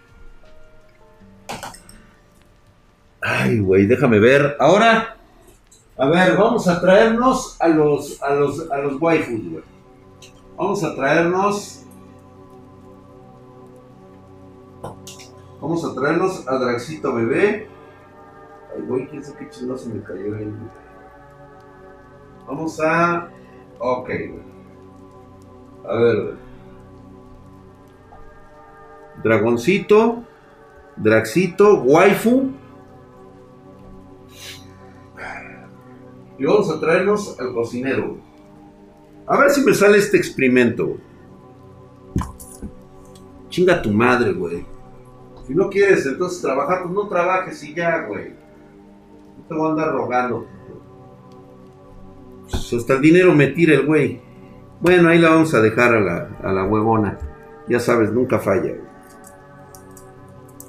[3.26, 4.54] Ay, güey, déjame ver.
[4.60, 5.16] Ahora,
[5.96, 9.64] a ver, vamos a traernos a los, a los, a los waifus, güey.
[10.58, 11.86] Vamos a traernos.
[15.58, 17.66] Vamos a traernos a Draxito Bebé.
[18.76, 20.52] Ay, güey, quién sabe qué chingado se me cayó ahí.
[22.46, 23.30] Vamos a.
[23.78, 24.42] Ok, güey.
[25.88, 26.34] A ver, güey.
[29.22, 30.24] Dragoncito,
[30.98, 32.63] Draxito, Waifu.
[36.38, 38.18] Y vamos a traernos al cocinero.
[39.26, 40.96] A ver si me sale este experimento.
[43.48, 44.66] Chinga tu madre, güey.
[45.46, 48.30] Si no quieres entonces trabajar, pues no trabajes y ya, güey.
[48.30, 50.46] No te voy a andar rogando.
[52.50, 54.20] Pues hasta el dinero me tira el güey.
[54.80, 57.18] Bueno, ahí la vamos a dejar a la, a la huevona.
[57.68, 58.94] Ya sabes, nunca falla, güey.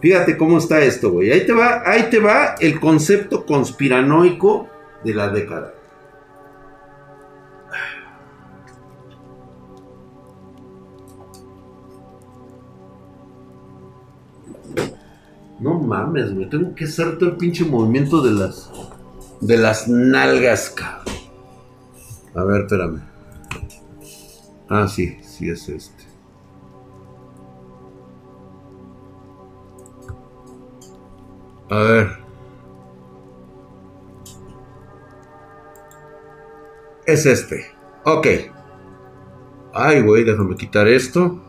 [0.01, 1.31] Fíjate cómo está esto, güey.
[1.31, 4.69] Ahí te va, ahí te va el concepto conspiranoico
[5.05, 5.73] de la década.
[15.59, 16.49] No mames, güey.
[16.49, 18.71] Tengo que hacer todo el pinche movimiento de las.
[19.41, 21.15] De las nalgas, cabrón.
[22.33, 23.01] A ver, espérame.
[24.67, 26.03] Ah, sí, sí es este.
[31.69, 32.24] A ver.
[37.05, 37.65] Es este.
[38.03, 38.27] Ok.
[39.73, 41.41] Ay, güey, déjame quitar esto.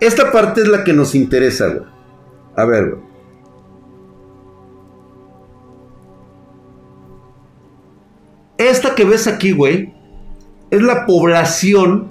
[0.00, 1.86] Esta parte es la que nos interesa, güey.
[2.56, 3.06] A ver, güey.
[8.58, 9.94] Esta que ves aquí, güey,
[10.70, 12.10] es la población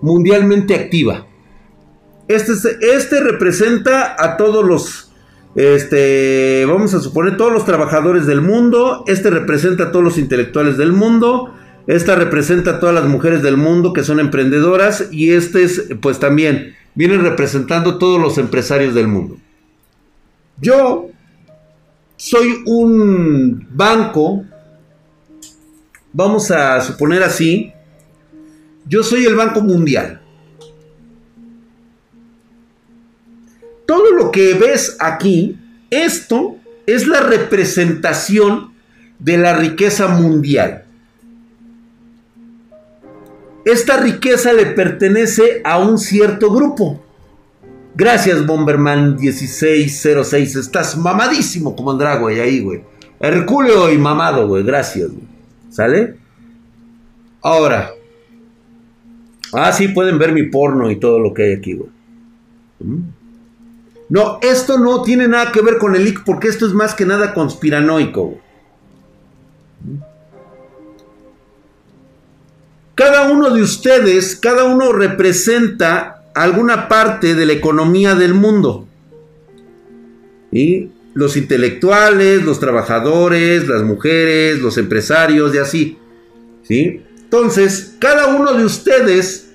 [0.00, 1.26] mundialmente activa.
[2.28, 5.05] Este, este representa a todos los,
[5.56, 9.04] este, vamos a suponer, todos los trabajadores del mundo.
[9.06, 11.54] Este representa a todos los intelectuales del mundo.
[11.86, 15.08] Esta representa a todas las mujeres del mundo que son emprendedoras.
[15.10, 19.38] Y este es, pues también, vienen representando todos los empresarios del mundo.
[20.60, 21.08] Yo
[22.16, 24.44] soy un banco,
[26.12, 27.72] vamos a suponer así,
[28.86, 30.22] yo soy el Banco Mundial.
[33.86, 35.58] Todo lo que ves aquí,
[35.90, 38.72] esto es la representación
[39.18, 40.84] de la riqueza mundial.
[43.64, 47.02] Esta riqueza le pertenece a un cierto grupo.
[47.94, 50.56] Gracias, Bomberman 1606.
[50.56, 52.82] Estás mamadísimo como el Drago ahí, güey.
[53.18, 54.62] Herculeo y mamado, güey.
[54.62, 55.26] Gracias, güey.
[55.70, 56.16] ¿Sale?
[57.40, 57.90] Ahora,
[59.52, 61.90] Ah, sí, pueden ver mi porno y todo lo que hay aquí, güey.
[62.80, 63.00] Mm.
[64.08, 67.04] No, esto no tiene nada que ver con el leak porque esto es más que
[67.04, 68.38] nada conspiranoico.
[72.94, 78.86] Cada uno de ustedes, cada uno representa alguna parte de la economía del mundo.
[80.52, 85.98] Y los intelectuales, los trabajadores, las mujeres, los empresarios y así.
[86.62, 87.02] ¿Sí?
[87.24, 89.50] Entonces, cada uno de ustedes,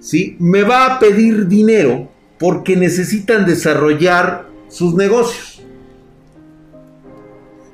[0.00, 0.36] ¿sí?
[0.38, 5.62] Me va a pedir dinero porque necesitan desarrollar sus negocios.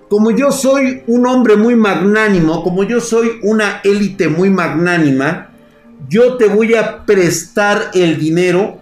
[0.08, 5.50] Como yo soy un hombre muy magnánimo, como yo soy una élite muy magnánima,
[6.08, 8.80] yo te voy a prestar el dinero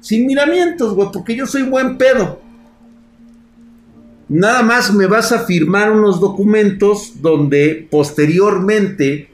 [0.00, 2.40] sin miramientos, güey, porque yo soy buen pedo.
[4.28, 9.30] Nada más me vas a firmar unos documentos donde posteriormente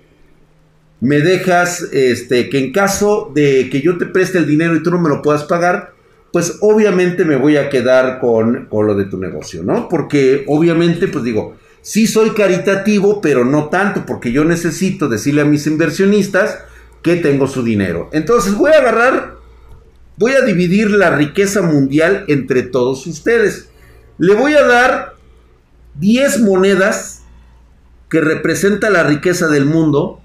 [1.01, 4.91] me dejas este, que en caso de que yo te preste el dinero y tú
[4.91, 5.93] no me lo puedas pagar,
[6.33, 9.89] pues obviamente me voy a quedar con, con lo de tu negocio, ¿no?
[9.89, 15.45] Porque obviamente, pues digo, sí soy caritativo, pero no tanto, porque yo necesito decirle a
[15.45, 16.59] mis inversionistas
[17.03, 18.09] que tengo su dinero.
[18.13, 19.37] Entonces voy a agarrar,
[20.17, 23.69] voy a dividir la riqueza mundial entre todos ustedes.
[24.19, 25.15] Le voy a dar
[26.01, 27.23] 10 monedas
[28.09, 30.21] que representa la riqueza del mundo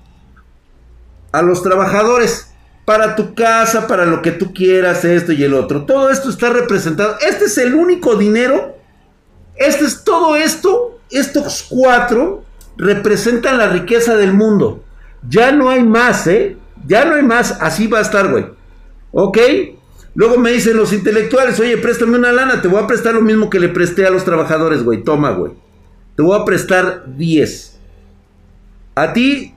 [1.31, 2.53] a los trabajadores.
[2.85, 5.85] Para tu casa, para lo que tú quieras, esto y el otro.
[5.85, 7.17] Todo esto está representado.
[7.21, 8.77] Este es el único dinero.
[9.55, 10.99] Este es todo esto.
[11.11, 12.43] Estos cuatro
[12.77, 14.83] representan la riqueza del mundo.
[15.27, 16.57] Ya no hay más, ¿eh?
[16.87, 17.57] Ya no hay más.
[17.61, 18.45] Así va a estar, güey.
[19.11, 19.37] ¿Ok?
[20.15, 23.49] Luego me dicen los intelectuales, oye, préstame una lana, te voy a prestar lo mismo
[23.49, 25.03] que le presté a los trabajadores, güey.
[25.03, 25.53] Toma, güey.
[26.15, 27.79] Te voy a prestar 10.
[28.95, 29.55] A ti,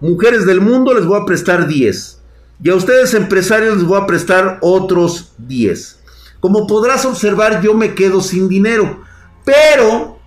[0.00, 2.18] mujeres del mundo, les voy a prestar 10.
[2.62, 5.98] Y a ustedes, empresarios, les voy a prestar otros 10.
[6.40, 9.02] Como podrás observar, yo me quedo sin dinero.
[9.44, 10.18] Pero,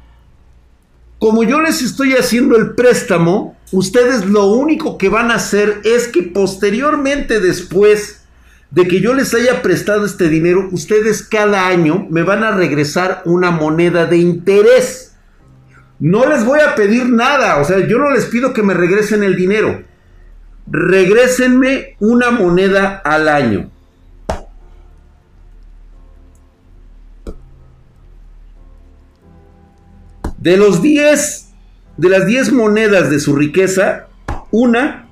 [1.20, 6.08] como yo les estoy haciendo el préstamo, ustedes lo único que van a hacer es
[6.08, 8.22] que posteriormente, después
[8.72, 13.22] de que yo les haya prestado este dinero, ustedes cada año me van a regresar
[13.26, 15.13] una moneda de interés.
[16.04, 19.24] No les voy a pedir nada, o sea, yo no les pido que me regresen
[19.24, 19.84] el dinero.
[20.70, 23.72] Regrésenme una moneda al año.
[30.40, 31.54] De los 10,
[31.96, 34.08] de las 10 monedas de su riqueza,
[34.52, 35.08] una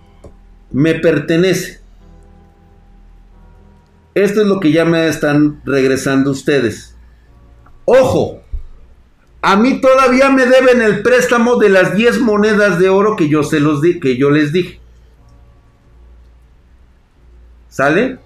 [0.71, 1.79] me pertenece.
[4.13, 6.97] Esto es lo que ya me están regresando ustedes.
[7.85, 8.40] Ojo,
[9.41, 13.43] a mí todavía me deben el préstamo de las 10 monedas de oro que yo,
[13.43, 14.79] se los di, que yo les dije.
[17.69, 18.19] ¿Sale?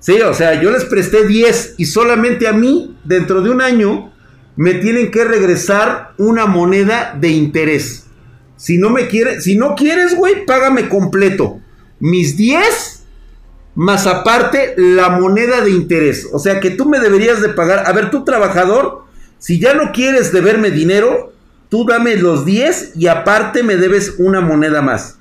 [0.00, 4.12] Sí, o sea, yo les presté 10 y solamente a mí, dentro de un año,
[4.56, 8.06] me tienen que regresar una moneda de interés.
[8.56, 11.60] Si no me quieres, si no quieres, güey, págame completo.
[12.00, 12.97] Mis 10
[13.78, 16.28] más aparte la moneda de interés.
[16.32, 17.84] O sea que tú me deberías de pagar.
[17.86, 19.04] A ver, tú trabajador,
[19.38, 21.32] si ya no quieres deberme dinero,
[21.68, 25.20] tú dame los 10 y aparte me debes una moneda más.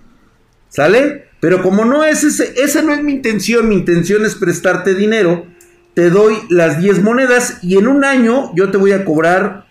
[0.70, 1.28] ¿Sale?
[1.40, 5.46] Pero como no es ese, esa no es mi intención, mi intención es prestarte dinero,
[5.94, 9.68] te doy las 10 monedas y en un año yo te voy a cobrar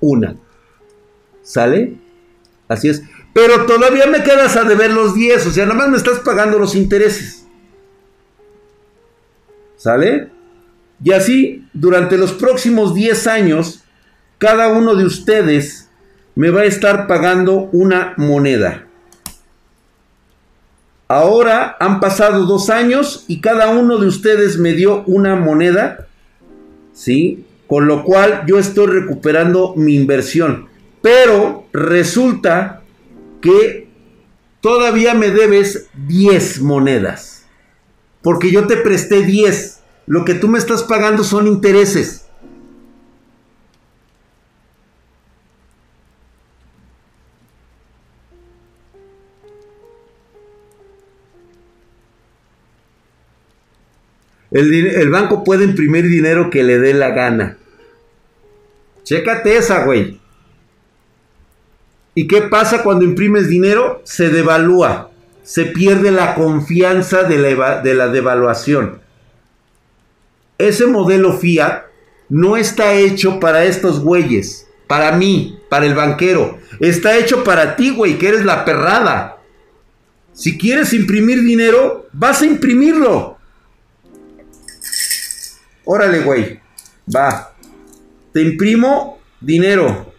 [0.00, 0.34] una.
[1.42, 1.98] ¿Sale?
[2.68, 3.02] Así es.
[3.32, 6.58] Pero todavía me quedas a deber los 10, o sea, nada más me estás pagando
[6.58, 7.46] los intereses.
[9.76, 10.28] ¿Sale?
[11.02, 13.84] Y así, durante los próximos 10 años,
[14.38, 15.88] cada uno de ustedes
[16.34, 18.86] me va a estar pagando una moneda.
[21.08, 26.06] Ahora han pasado dos años y cada uno de ustedes me dio una moneda,
[26.92, 27.44] ¿sí?
[27.66, 30.68] Con lo cual yo estoy recuperando mi inversión.
[31.02, 32.79] Pero resulta
[33.40, 33.88] que
[34.60, 37.46] todavía me debes 10 monedas.
[38.22, 39.80] Porque yo te presté 10.
[40.06, 42.26] Lo que tú me estás pagando son intereses.
[54.50, 57.56] El, banco puede imprimir dinero que le dé la gana.
[59.04, 60.19] Chécate esa, güey.
[62.14, 64.02] ¿Y qué pasa cuando imprimes dinero?
[64.04, 65.10] Se devalúa,
[65.42, 69.00] se pierde la confianza de la, de la devaluación.
[70.58, 71.84] Ese modelo fiat
[72.28, 76.58] no está hecho para estos güeyes, para mí, para el banquero.
[76.80, 79.38] Está hecho para ti, güey, que eres la perrada.
[80.32, 83.38] Si quieres imprimir dinero, vas a imprimirlo.
[85.84, 86.60] Órale, güey.
[87.14, 87.52] Va.
[88.32, 90.09] Te imprimo dinero.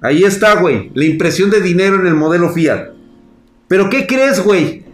[0.00, 0.90] Ahí está, güey.
[0.94, 2.90] La impresión de dinero en el modelo Fiat.
[3.68, 4.84] Pero ¿qué crees, güey?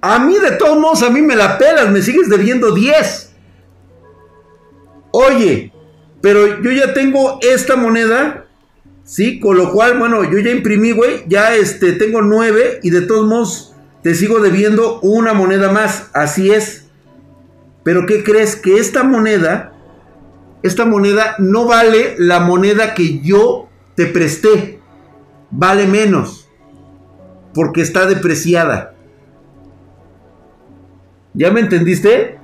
[0.00, 3.34] A mí de todos modos, a mí me la pelas, me sigues debiendo 10.
[5.12, 5.72] Oye,
[6.20, 8.46] pero yo ya tengo esta moneda,
[9.04, 9.38] ¿sí?
[9.38, 13.26] Con lo cual, bueno, yo ya imprimí, güey, ya este, tengo 9 y de todos
[13.26, 16.86] modos te sigo debiendo una moneda más, así es.
[17.84, 18.56] Pero ¿qué crees?
[18.56, 19.71] Que esta moneda
[20.62, 24.80] esta moneda no vale la moneda que yo te presté.
[25.50, 26.48] Vale menos.
[27.52, 28.94] Porque está depreciada.
[31.34, 32.38] ¿Ya me entendiste?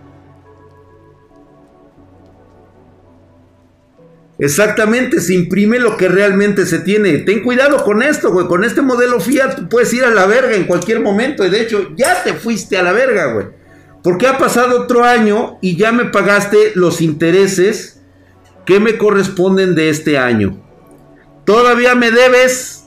[4.41, 7.19] Exactamente, se imprime lo que realmente se tiene.
[7.19, 8.47] Ten cuidado con esto, güey.
[8.47, 11.45] Con este modelo Fiat puedes ir a la verga en cualquier momento.
[11.45, 13.47] Y de hecho, ya te fuiste a la verga, güey.
[14.03, 17.97] Porque ha pasado otro año y ya me pagaste los intereses
[18.69, 20.59] ¿Qué me corresponden de este año?
[21.47, 22.85] Todavía me debes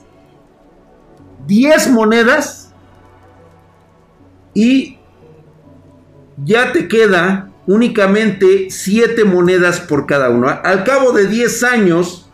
[1.48, 2.72] 10 monedas
[4.54, 5.00] y
[6.36, 10.48] ya te queda únicamente 7 monedas por cada uno.
[10.62, 12.30] Al cabo de 10 años,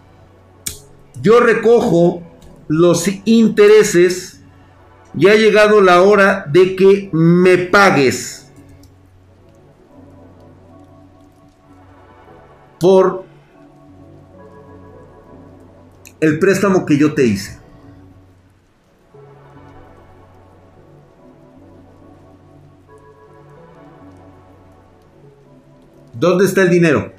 [1.22, 2.22] yo recojo
[2.68, 3.08] los
[5.14, 8.38] y ha llegado la hora de que me pagues.
[12.78, 13.24] por
[16.20, 17.58] el préstamo que yo te hice.
[26.12, 27.12] ¿Dónde está el dinero?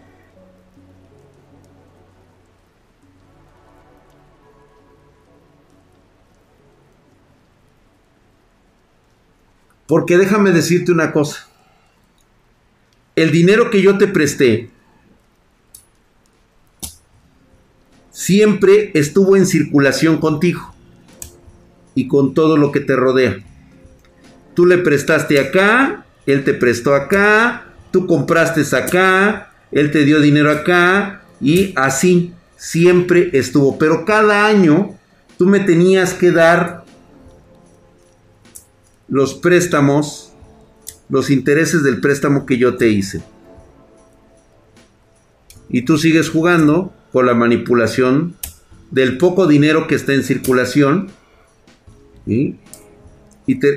[9.88, 11.48] Porque déjame decirte una cosa.
[13.16, 14.70] El dinero que yo te presté
[18.20, 20.74] siempre estuvo en circulación contigo
[21.96, 23.38] y con todo lo que te rodea.
[24.56, 30.52] Tú le prestaste acá, él te prestó acá, tú compraste acá, él te dio dinero
[30.52, 33.78] acá y así siempre estuvo.
[33.78, 34.98] Pero cada año
[35.38, 36.84] tú me tenías que dar
[39.08, 40.34] los préstamos,
[41.08, 43.24] los intereses del préstamo que yo te hice.
[45.70, 48.36] Y tú sigues jugando con la manipulación
[48.92, 51.10] del poco dinero que está en circulación
[52.26, 52.56] y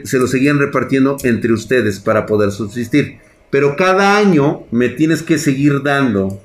[0.05, 3.19] se lo seguían repartiendo entre ustedes para poder subsistir.
[3.51, 6.41] Pero cada año me tienes que seguir dando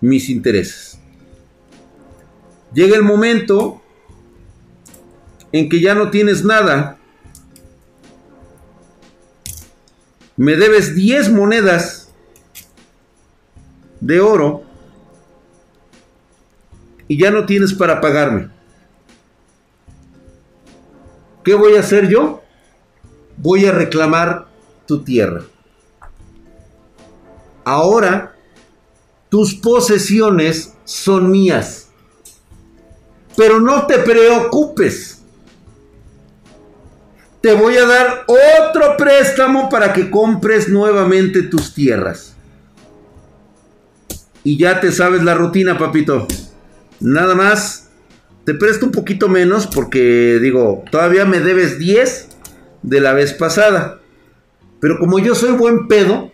[0.00, 0.98] mis intereses.
[2.74, 3.82] Llega el momento
[5.52, 6.95] en que ya no tienes nada.
[10.36, 12.10] Me debes 10 monedas
[14.00, 14.62] de oro
[17.08, 18.50] y ya no tienes para pagarme.
[21.44, 22.42] ¿Qué voy a hacer yo?
[23.36, 24.46] Voy a reclamar
[24.86, 25.42] tu tierra.
[27.64, 28.34] Ahora,
[29.28, 31.88] tus posesiones son mías.
[33.36, 35.15] Pero no te preocupes.
[37.40, 42.34] Te voy a dar otro préstamo para que compres nuevamente tus tierras.
[44.42, 46.26] Y ya te sabes la rutina, papito.
[47.00, 47.90] Nada más
[48.44, 52.28] te presto un poquito menos porque digo, todavía me debes 10
[52.82, 54.00] de la vez pasada.
[54.80, 56.30] Pero como yo soy buen pedo,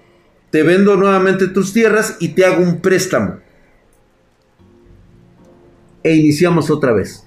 [0.50, 3.40] te vendo nuevamente tus tierras y te hago un préstamo.
[6.02, 7.26] E iniciamos otra vez.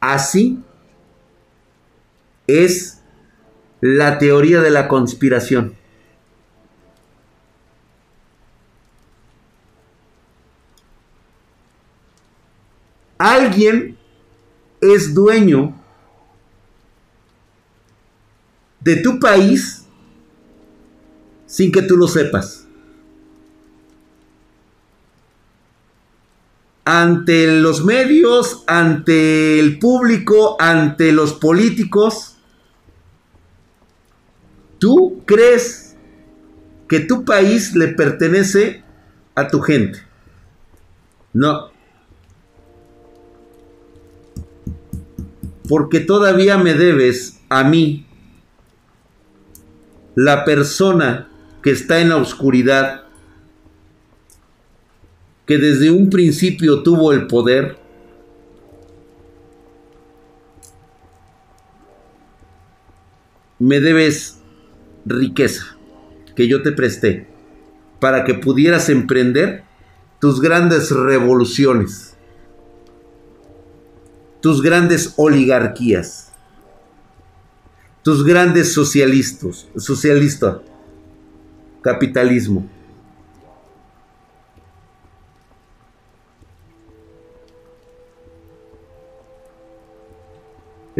[0.00, 0.62] Así
[2.46, 3.00] es
[3.80, 5.80] la teoría de la conspiración.
[13.20, 13.98] alguien
[14.80, 15.78] es dueño
[18.80, 19.84] de tu país
[21.44, 22.66] sin que tú lo sepas.
[26.92, 32.36] Ante los medios, ante el público, ante los políticos,
[34.80, 35.94] tú crees
[36.88, 38.82] que tu país le pertenece
[39.36, 40.00] a tu gente.
[41.32, 41.70] No.
[45.70, 48.04] porque todavía me debes a mí,
[50.16, 51.28] la persona
[51.62, 53.04] que está en la oscuridad,
[55.50, 57.76] que desde un principio tuvo el poder,
[63.58, 64.38] me debes
[65.04, 65.76] riqueza
[66.36, 67.26] que yo te presté
[67.98, 69.64] para que pudieras emprender
[70.20, 72.16] tus grandes revoluciones
[74.40, 76.30] tus grandes oligarquías,
[78.04, 80.62] tus grandes socialistas, socialista,
[81.82, 82.79] capitalismo.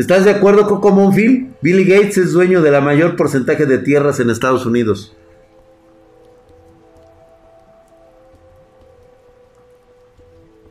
[0.01, 1.55] ¿Estás de acuerdo, con Monfil?
[1.61, 5.15] Billy Gates es dueño de la mayor porcentaje de tierras en Estados Unidos.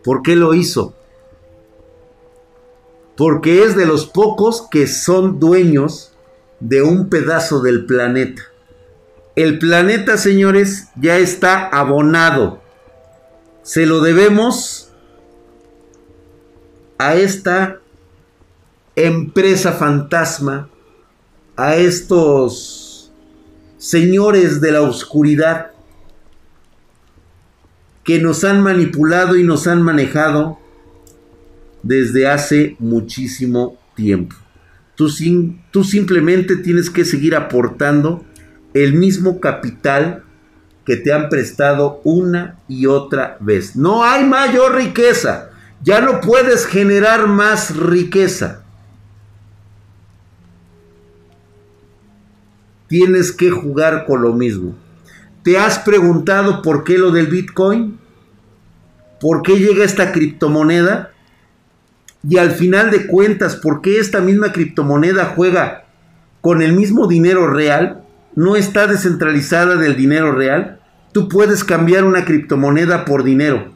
[0.03, 0.95] ¿Por qué lo hizo?
[3.19, 6.13] porque es de los pocos que son dueños
[6.61, 8.43] de un pedazo del planeta.
[9.35, 12.61] El planeta, señores, ya está abonado.
[13.61, 14.93] Se lo debemos
[16.97, 17.81] a esta
[18.95, 20.69] empresa fantasma,
[21.55, 23.11] a estos
[23.77, 25.71] señores de la oscuridad
[28.05, 30.57] que nos han manipulado y nos han manejado
[31.83, 34.37] desde hace muchísimo tiempo.
[34.95, 35.09] Tú,
[35.71, 38.23] tú simplemente tienes que seguir aportando
[38.73, 40.23] el mismo capital
[40.85, 43.75] que te han prestado una y otra vez.
[43.75, 45.51] No hay mayor riqueza
[45.83, 48.58] Ya no puedes generar más riqueza.
[52.89, 54.75] Tienes que jugar con lo mismo.
[55.43, 57.99] ¿Te has preguntado por qué lo del Bitcoin?
[59.21, 61.11] ¿Por qué llega esta criptomoneda?
[62.27, 65.85] Y al final de cuentas, ¿por qué esta misma criptomoneda juega
[66.41, 68.03] con el mismo dinero real?
[68.35, 70.79] ¿No está descentralizada del dinero real?
[71.13, 73.71] Tú puedes cambiar una criptomoneda por dinero.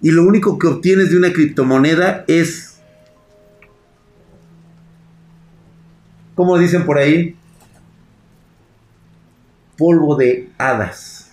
[0.00, 2.78] Y lo único que obtienes de una criptomoneda es,
[6.36, 7.36] como dicen por ahí,
[9.76, 11.30] polvo de hadas.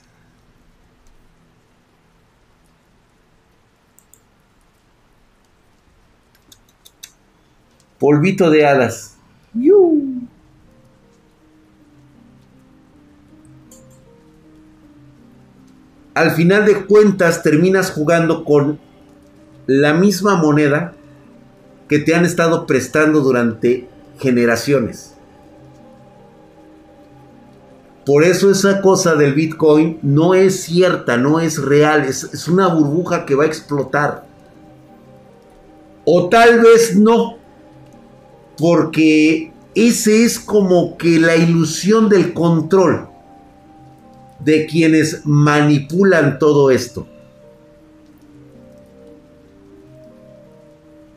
[7.99, 9.11] Polvito de hadas.
[16.13, 18.79] Al final de cuentas terminas jugando con
[19.65, 20.93] la misma moneda
[21.87, 23.87] que te han estado prestando durante
[24.19, 25.11] generaciones.
[28.05, 32.67] Por eso esa cosa del Bitcoin no es cierta, no es real, es, es, una
[32.67, 34.25] burbuja que va a explotar.
[36.03, 37.37] O tal vez no,
[38.57, 43.07] porque ese es como que la ilusión del control
[44.39, 47.07] de quienes manipulan todo esto.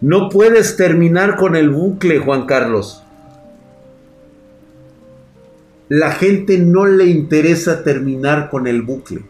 [0.03, 3.04] No puedes terminar con el bucle, Juan Carlos.
[5.97, 9.21] La gente no le interesa terminar con el bucle.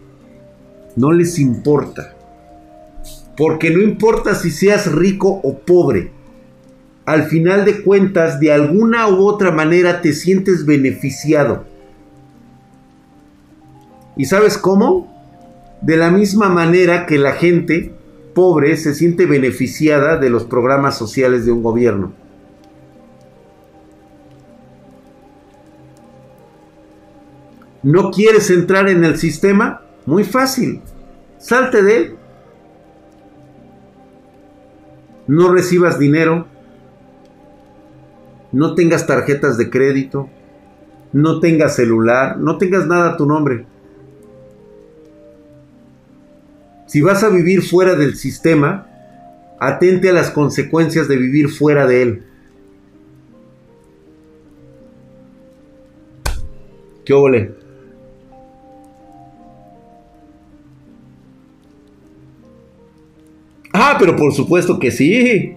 [0.97, 2.15] No les importa.
[3.37, 6.11] Porque no importa si seas rico o pobre
[7.05, 11.65] al final de cuentas, de alguna u otra manera te sientes beneficiado.
[14.17, 15.13] ¿Y sabes cómo?
[15.83, 17.93] De la misma manera que la gente
[18.35, 22.24] pobre se siente beneficiada de los programas sociales de un gobierno.
[27.85, 29.83] ¿No quieres entrar en el sistema?
[30.07, 30.83] Muy fácil.
[31.39, 32.17] Salte de él.
[35.29, 36.49] No recibas dinero
[38.55, 40.31] no tengas tarjetas de crédito,
[41.13, 43.67] no tengas celular, no tengas nada a tu nombre.
[46.87, 48.87] Si vas a vivir fuera del sistema,
[49.59, 52.23] atente a las consecuencias de vivir fuera de él.
[57.05, 57.64] ¿Qué ole?
[63.77, 65.57] Ah, pero por supuesto que sí.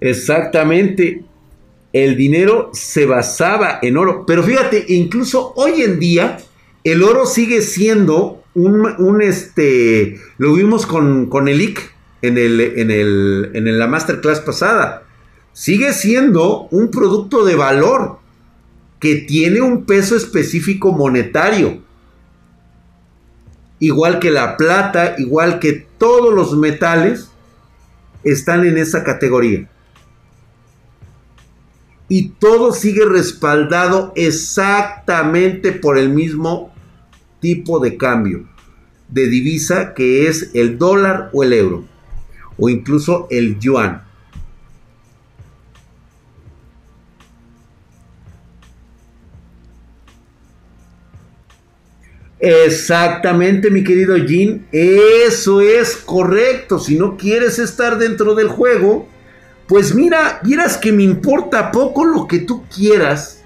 [0.00, 1.22] Exactamente.
[1.92, 4.24] El dinero se basaba en oro.
[4.26, 6.38] Pero fíjate, incluso hoy en día,
[6.82, 10.18] el oro sigue siendo un, este.
[10.38, 15.02] Lo vimos con, con el IC en, el, en, el, en la masterclass pasada.
[15.52, 18.19] Sigue siendo un producto de valor
[19.00, 21.80] que tiene un peso específico monetario.
[23.78, 27.30] Igual que la plata, igual que todos los metales,
[28.22, 29.68] están en esa categoría
[32.10, 36.74] y todo sigue respaldado exactamente por el mismo
[37.38, 38.48] tipo de cambio
[39.08, 41.84] de divisa que es el dólar o el euro
[42.58, 44.02] o incluso el yuan.
[52.40, 54.66] Exactamente, mi querido Jin.
[54.72, 56.78] Eso es correcto.
[56.78, 59.06] Si no quieres estar dentro del juego,
[59.68, 63.42] pues mira, vieras que me importa poco lo que tú quieras,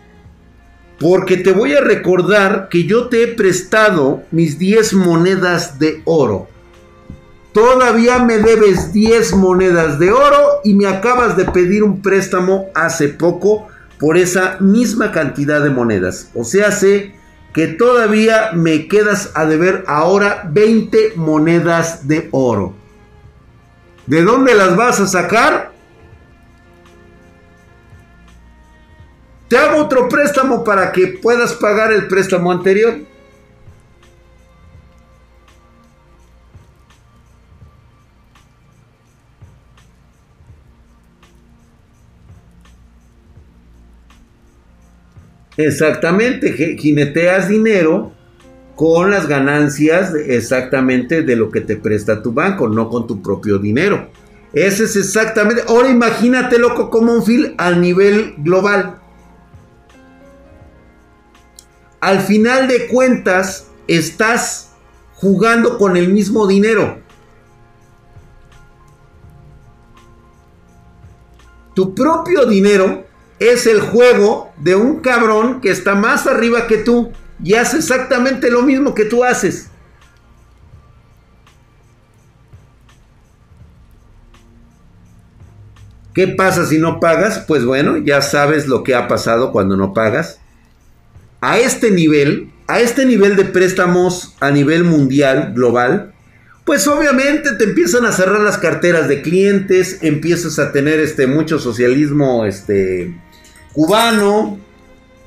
[1.01, 6.49] porque te voy a recordar que yo te he prestado mis 10 monedas de oro.
[7.53, 13.09] Todavía me debes 10 monedas de oro y me acabas de pedir un préstamo hace
[13.09, 13.69] poco
[13.99, 16.31] por esa misma cantidad de monedas.
[16.35, 17.14] O sea, sé
[17.55, 22.75] que todavía me quedas a deber ahora 20 monedas de oro.
[24.07, 25.73] ¿De dónde las vas a sacar?
[29.49, 32.97] Te hago otro préstamo para que puedas pagar el préstamo anterior.
[45.57, 48.13] Exactamente, jineteas dinero
[48.75, 53.59] con las ganancias exactamente de lo que te presta tu banco, no con tu propio
[53.59, 54.09] dinero.
[54.53, 55.63] Ese es exactamente.
[55.69, 59.01] Ahora imagínate, loco, como un fil a nivel global.
[62.05, 64.73] al final de cuentas estás
[65.15, 66.99] jugando con el mismo dinero.
[71.73, 73.07] Tu propio dinero
[73.39, 77.13] es el juego de un cabrón que está más arriba que tú
[77.43, 79.71] y hace exactamente lo mismo que tú haces.
[86.15, 87.41] ¿Qué pasa si no pagas?
[87.41, 90.41] Pues bueno, ya sabes lo que ha pasado cuando no pagas.
[91.41, 96.14] A este nivel, a este nivel de préstamos a nivel mundial, global,
[96.65, 101.59] pues obviamente te empiezan a cerrar las carteras de clientes, empiezas a tener este mucho
[101.59, 103.15] socialismo este
[103.73, 104.59] cubano,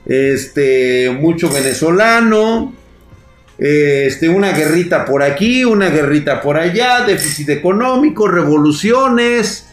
[0.05, 2.73] este mucho venezolano,
[3.57, 9.65] este una guerrita por aquí, una guerrita por allá, déficit económico, revoluciones.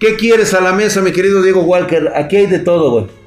[0.00, 2.10] ¿Qué quieres a la mesa, mi querido Diego Walker?
[2.16, 3.19] Aquí hay de todo, güey.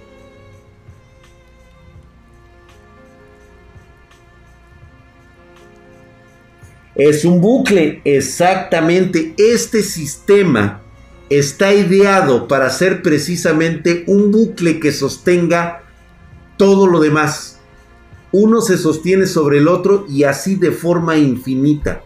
[6.95, 9.33] Es un bucle, exactamente.
[9.37, 10.81] Este sistema
[11.29, 15.83] está ideado para ser precisamente un bucle que sostenga
[16.57, 17.59] todo lo demás.
[18.31, 22.03] Uno se sostiene sobre el otro y así de forma infinita.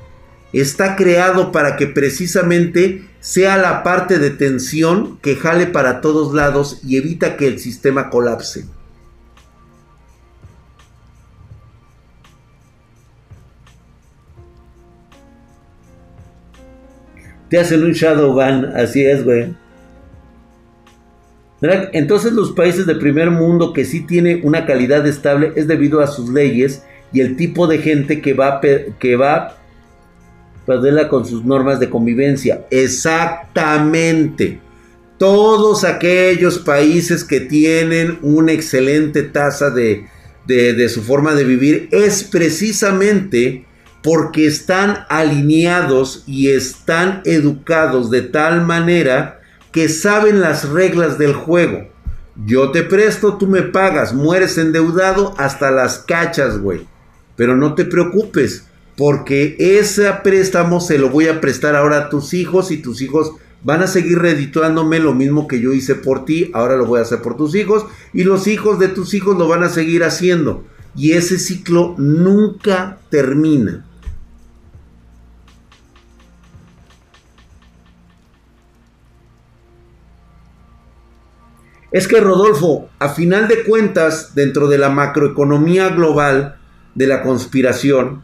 [0.53, 6.79] Está creado para que precisamente sea la parte de tensión que jale para todos lados
[6.85, 8.65] y evita que el sistema colapse.
[17.49, 19.53] Te hacen un shadow ban, así es, güey.
[21.61, 26.07] Entonces los países del primer mundo que sí tiene una calidad estable es debido a
[26.07, 29.57] sus leyes y el tipo de gente que va, que va
[30.65, 32.65] perderla con sus normas de convivencia.
[32.69, 34.59] Exactamente.
[35.17, 40.05] Todos aquellos países que tienen una excelente tasa de,
[40.45, 43.66] de su forma de vivir es precisamente
[44.07, 49.41] porque están alineados y están educados de tal manera
[49.73, 51.89] que saben las reglas del juego.
[52.45, 56.87] Yo te presto, tú me pagas, mueres endeudado hasta las cachas, güey.
[57.35, 62.33] Pero no te preocupes, porque ese préstamo se lo voy a prestar ahora a tus
[62.33, 63.33] hijos y tus hijos
[63.65, 67.03] van a seguir redituándome lo mismo que yo hice por ti, ahora lo voy a
[67.03, 70.63] hacer por tus hijos y los hijos de tus hijos lo van a seguir haciendo.
[70.95, 73.83] Y ese ciclo nunca termina.
[81.91, 86.57] Es que Rodolfo, a final de cuentas, dentro de la macroeconomía global
[86.95, 88.23] de la conspiración,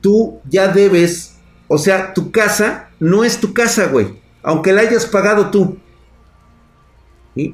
[0.00, 1.38] tú ya debes,
[1.68, 5.78] o sea, tu casa no es tu casa, güey, aunque la hayas pagado tú.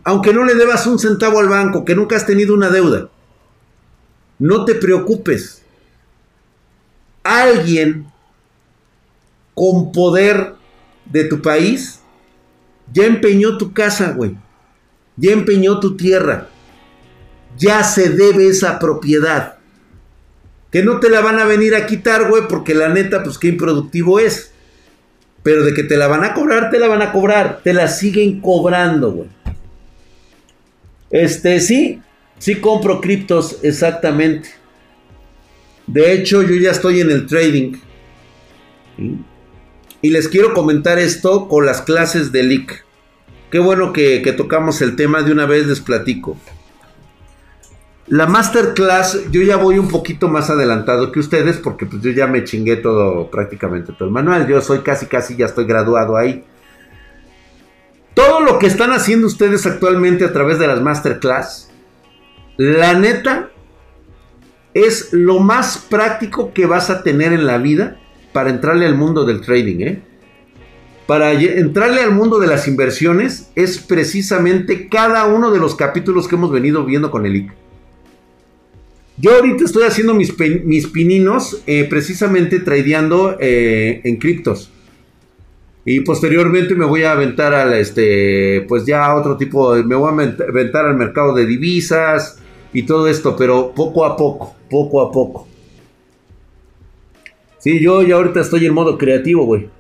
[0.03, 3.09] Aunque no le debas un centavo al banco, que nunca has tenido una deuda.
[4.41, 5.63] No te preocupes.
[7.23, 8.11] Alguien
[9.55, 10.55] con poder
[11.05, 12.01] de tu país
[12.93, 14.37] ya empeñó tu casa, güey
[15.19, 16.49] ya empeñó tu tierra,
[17.57, 19.59] ya se debe esa propiedad.
[20.71, 23.49] Que no te la van a venir a quitar, güey, porque la neta, pues qué
[23.49, 24.53] improductivo es.
[25.43, 27.61] Pero de que te la van a cobrar, te la van a cobrar.
[27.65, 29.29] Te la siguen cobrando, güey.
[31.11, 32.03] Este, sí,
[32.39, 34.51] sí compro criptos, exactamente.
[35.87, 37.79] De hecho, yo ya estoy en el trading.
[40.03, 42.85] Y les quiero comentar esto con las clases de LIC.
[43.51, 46.37] Qué bueno que, tocamos el tema de una vez, les platico.
[48.07, 52.27] La masterclass, yo ya voy un poquito más adelantado que ustedes, porque pues yo ya
[52.27, 54.47] me chingué todo, prácticamente todo el manual.
[54.47, 56.45] Yo soy casi, casi, ya estoy graduado ahí.
[58.15, 61.71] Todo lo que están haciendo ustedes actualmente a través de las masterclass,
[62.57, 63.51] la neta,
[64.75, 67.97] es lo más práctico que vas a tener en la vida
[68.33, 70.08] para entrarle al mundo del trading, ¿eh?
[71.09, 76.35] Para entrarle al mundo de las inversiones es precisamente cada uno de los capítulos que
[76.35, 77.53] hemos venido viendo con el IC.
[79.17, 84.71] Yo ahorita estoy haciendo mis, mis pininos eh, precisamente tradeando eh, en criptos.
[85.87, 90.45] Y posteriormente me voy a aventar al este, pues ya otro tipo, me voy a
[90.47, 92.39] aventar al mercado de divisas
[92.75, 95.49] y todo esto, pero poco a poco, poco a poco.
[97.61, 99.78] Sí, yo ya ahorita estoy en modo creativo, güey.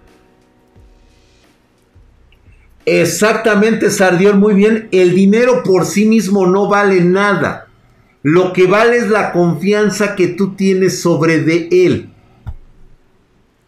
[2.88, 4.88] Exactamente, Sardión, muy bien.
[4.92, 7.68] El dinero por sí mismo no vale nada.
[8.22, 12.10] Lo que vale es la confianza que tú tienes sobre de él.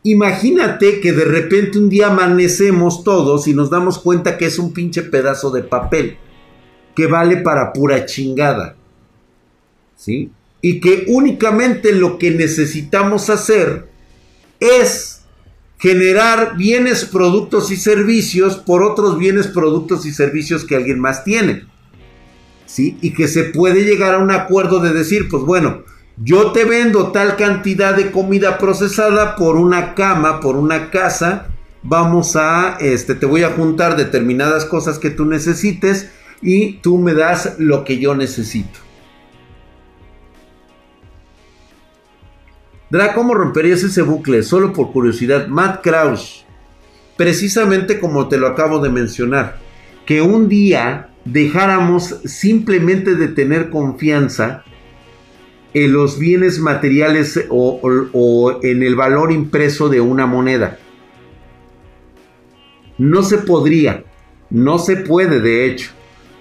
[0.03, 4.73] Imagínate que de repente un día amanecemos todos y nos damos cuenta que es un
[4.73, 6.17] pinche pedazo de papel
[6.97, 8.77] que vale para pura chingada.
[9.97, 10.31] ¿Sí?
[10.63, 13.89] y que únicamente lo que necesitamos hacer
[14.59, 15.20] es
[15.81, 21.65] generar bienes, productos y servicios por otros bienes, productos y servicios que alguien más tiene.
[22.67, 22.99] ¿Sí?
[23.01, 25.83] Y que se puede llegar a un acuerdo de decir, pues bueno,
[26.23, 31.47] yo te vendo tal cantidad de comida procesada por una cama, por una casa,
[31.83, 36.11] vamos a, este, te voy a juntar determinadas cosas que tú necesites
[36.43, 38.79] y tú me das lo que yo necesito.
[42.91, 44.43] Dra, ¿cómo romperías ese bucle?
[44.43, 45.47] Solo por curiosidad.
[45.47, 46.45] Matt Krauss,
[47.17, 49.61] precisamente como te lo acabo de mencionar,
[50.05, 54.65] que un día dejáramos simplemente de tener confianza
[55.73, 57.81] en los bienes materiales o,
[58.13, 60.81] o en el valor impreso de una moneda.
[62.99, 64.03] No se podría,
[64.51, 65.93] no se puede de hecho,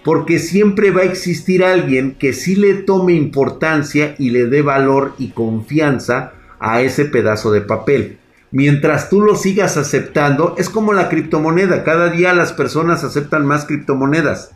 [0.03, 5.13] porque siempre va a existir alguien que sí le tome importancia y le dé valor
[5.19, 8.19] y confianza a ese pedazo de papel.
[8.51, 11.83] Mientras tú lo sigas aceptando, es como la criptomoneda.
[11.83, 14.51] Cada día las personas aceptan más criptomonedas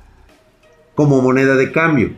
[0.96, 2.12] como moneda de cambio.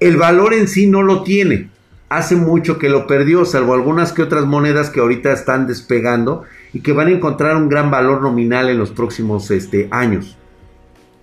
[0.00, 1.70] El valor en sí no lo tiene.
[2.08, 6.80] Hace mucho que lo perdió, salvo algunas que otras monedas que ahorita están despegando y
[6.80, 10.36] que van a encontrar un gran valor nominal en los próximos este, años.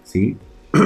[0.03, 0.37] ¿Sí?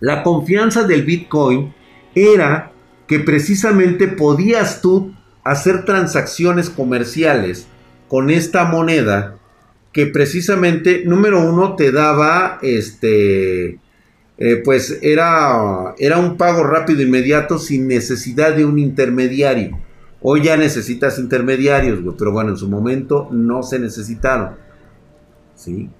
[0.00, 1.74] la confianza del Bitcoin
[2.14, 2.72] era
[3.06, 5.12] que precisamente podías tú
[5.44, 7.66] hacer transacciones comerciales
[8.08, 9.36] con esta moneda
[9.92, 13.78] que precisamente, número uno, te daba este,
[14.38, 19.78] eh, pues era, era un pago rápido, inmediato, sin necesidad de un intermediario.
[20.20, 24.56] Hoy ya necesitas intermediarios, pero bueno, en su momento no se necesitaron.
[25.54, 25.90] ¿Sí?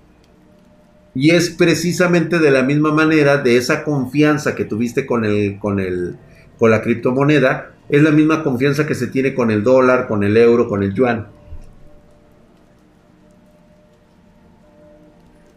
[1.15, 5.81] Y es precisamente de la misma manera, de esa confianza que tuviste con, el, con,
[5.81, 6.17] el,
[6.59, 10.37] con la criptomoneda, es la misma confianza que se tiene con el dólar, con el
[10.37, 11.29] euro, con el yuan.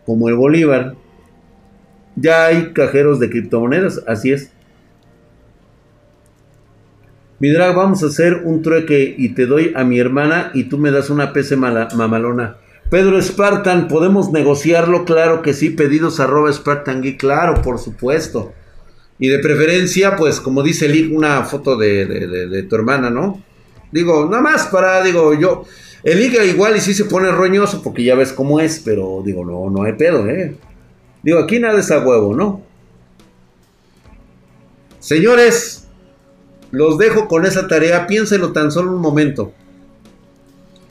[0.05, 0.95] Como el bolívar.
[2.15, 4.51] Ya hay cajeros de criptomonedas, así es.
[7.39, 10.77] Mi drag, vamos a hacer un trueque y te doy a mi hermana y tú
[10.77, 12.57] me das una PC mamalona.
[12.91, 15.05] Pedro Spartan, ¿podemos negociarlo?
[15.05, 18.53] Claro que sí, pedidos arroba Spartan claro, por supuesto.
[19.21, 23.39] Y de preferencia, pues como dice Lig, una foto de, tu hermana, ¿no?
[23.91, 25.63] Digo, nada más para, digo, yo.
[26.03, 29.45] El Lig igual y sí se pone roñoso porque ya ves cómo es, pero digo,
[29.45, 30.55] no, no hay pedo, ¿eh?
[31.21, 32.63] Digo, aquí nada es a huevo, ¿no?
[34.97, 35.85] Señores,
[36.71, 39.53] los dejo con esa tarea, piénselo tan solo un momento.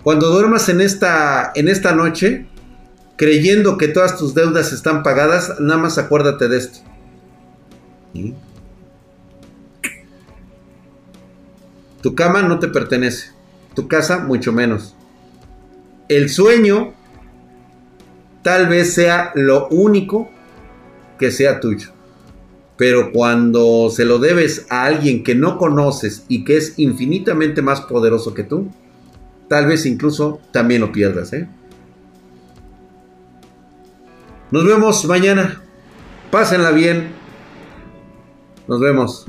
[0.04, 2.46] Cuando duermas en esta, en esta noche,
[3.16, 6.89] creyendo que todas tus deudas están pagadas, nada más acuérdate de esto.
[12.02, 13.30] Tu cama no te pertenece.
[13.74, 14.94] Tu casa mucho menos.
[16.08, 16.94] El sueño
[18.42, 20.30] tal vez sea lo único
[21.18, 21.90] que sea tuyo.
[22.76, 27.82] Pero cuando se lo debes a alguien que no conoces y que es infinitamente más
[27.82, 28.70] poderoso que tú,
[29.48, 31.32] tal vez incluso también lo pierdas.
[31.34, 31.46] ¿eh?
[34.50, 35.60] Nos vemos mañana.
[36.30, 37.19] Pásenla bien.
[38.70, 39.26] Nos vemos.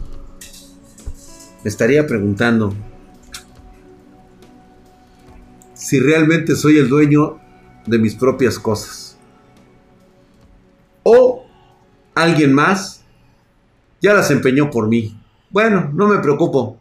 [1.64, 2.76] Me estaría preguntando
[5.74, 7.39] si realmente soy el dueño
[7.88, 9.18] de mis propias cosas.
[11.02, 11.44] O
[12.14, 13.04] alguien más
[14.00, 15.20] ya las empeñó por mí.
[15.50, 16.80] Bueno, no me preocupo.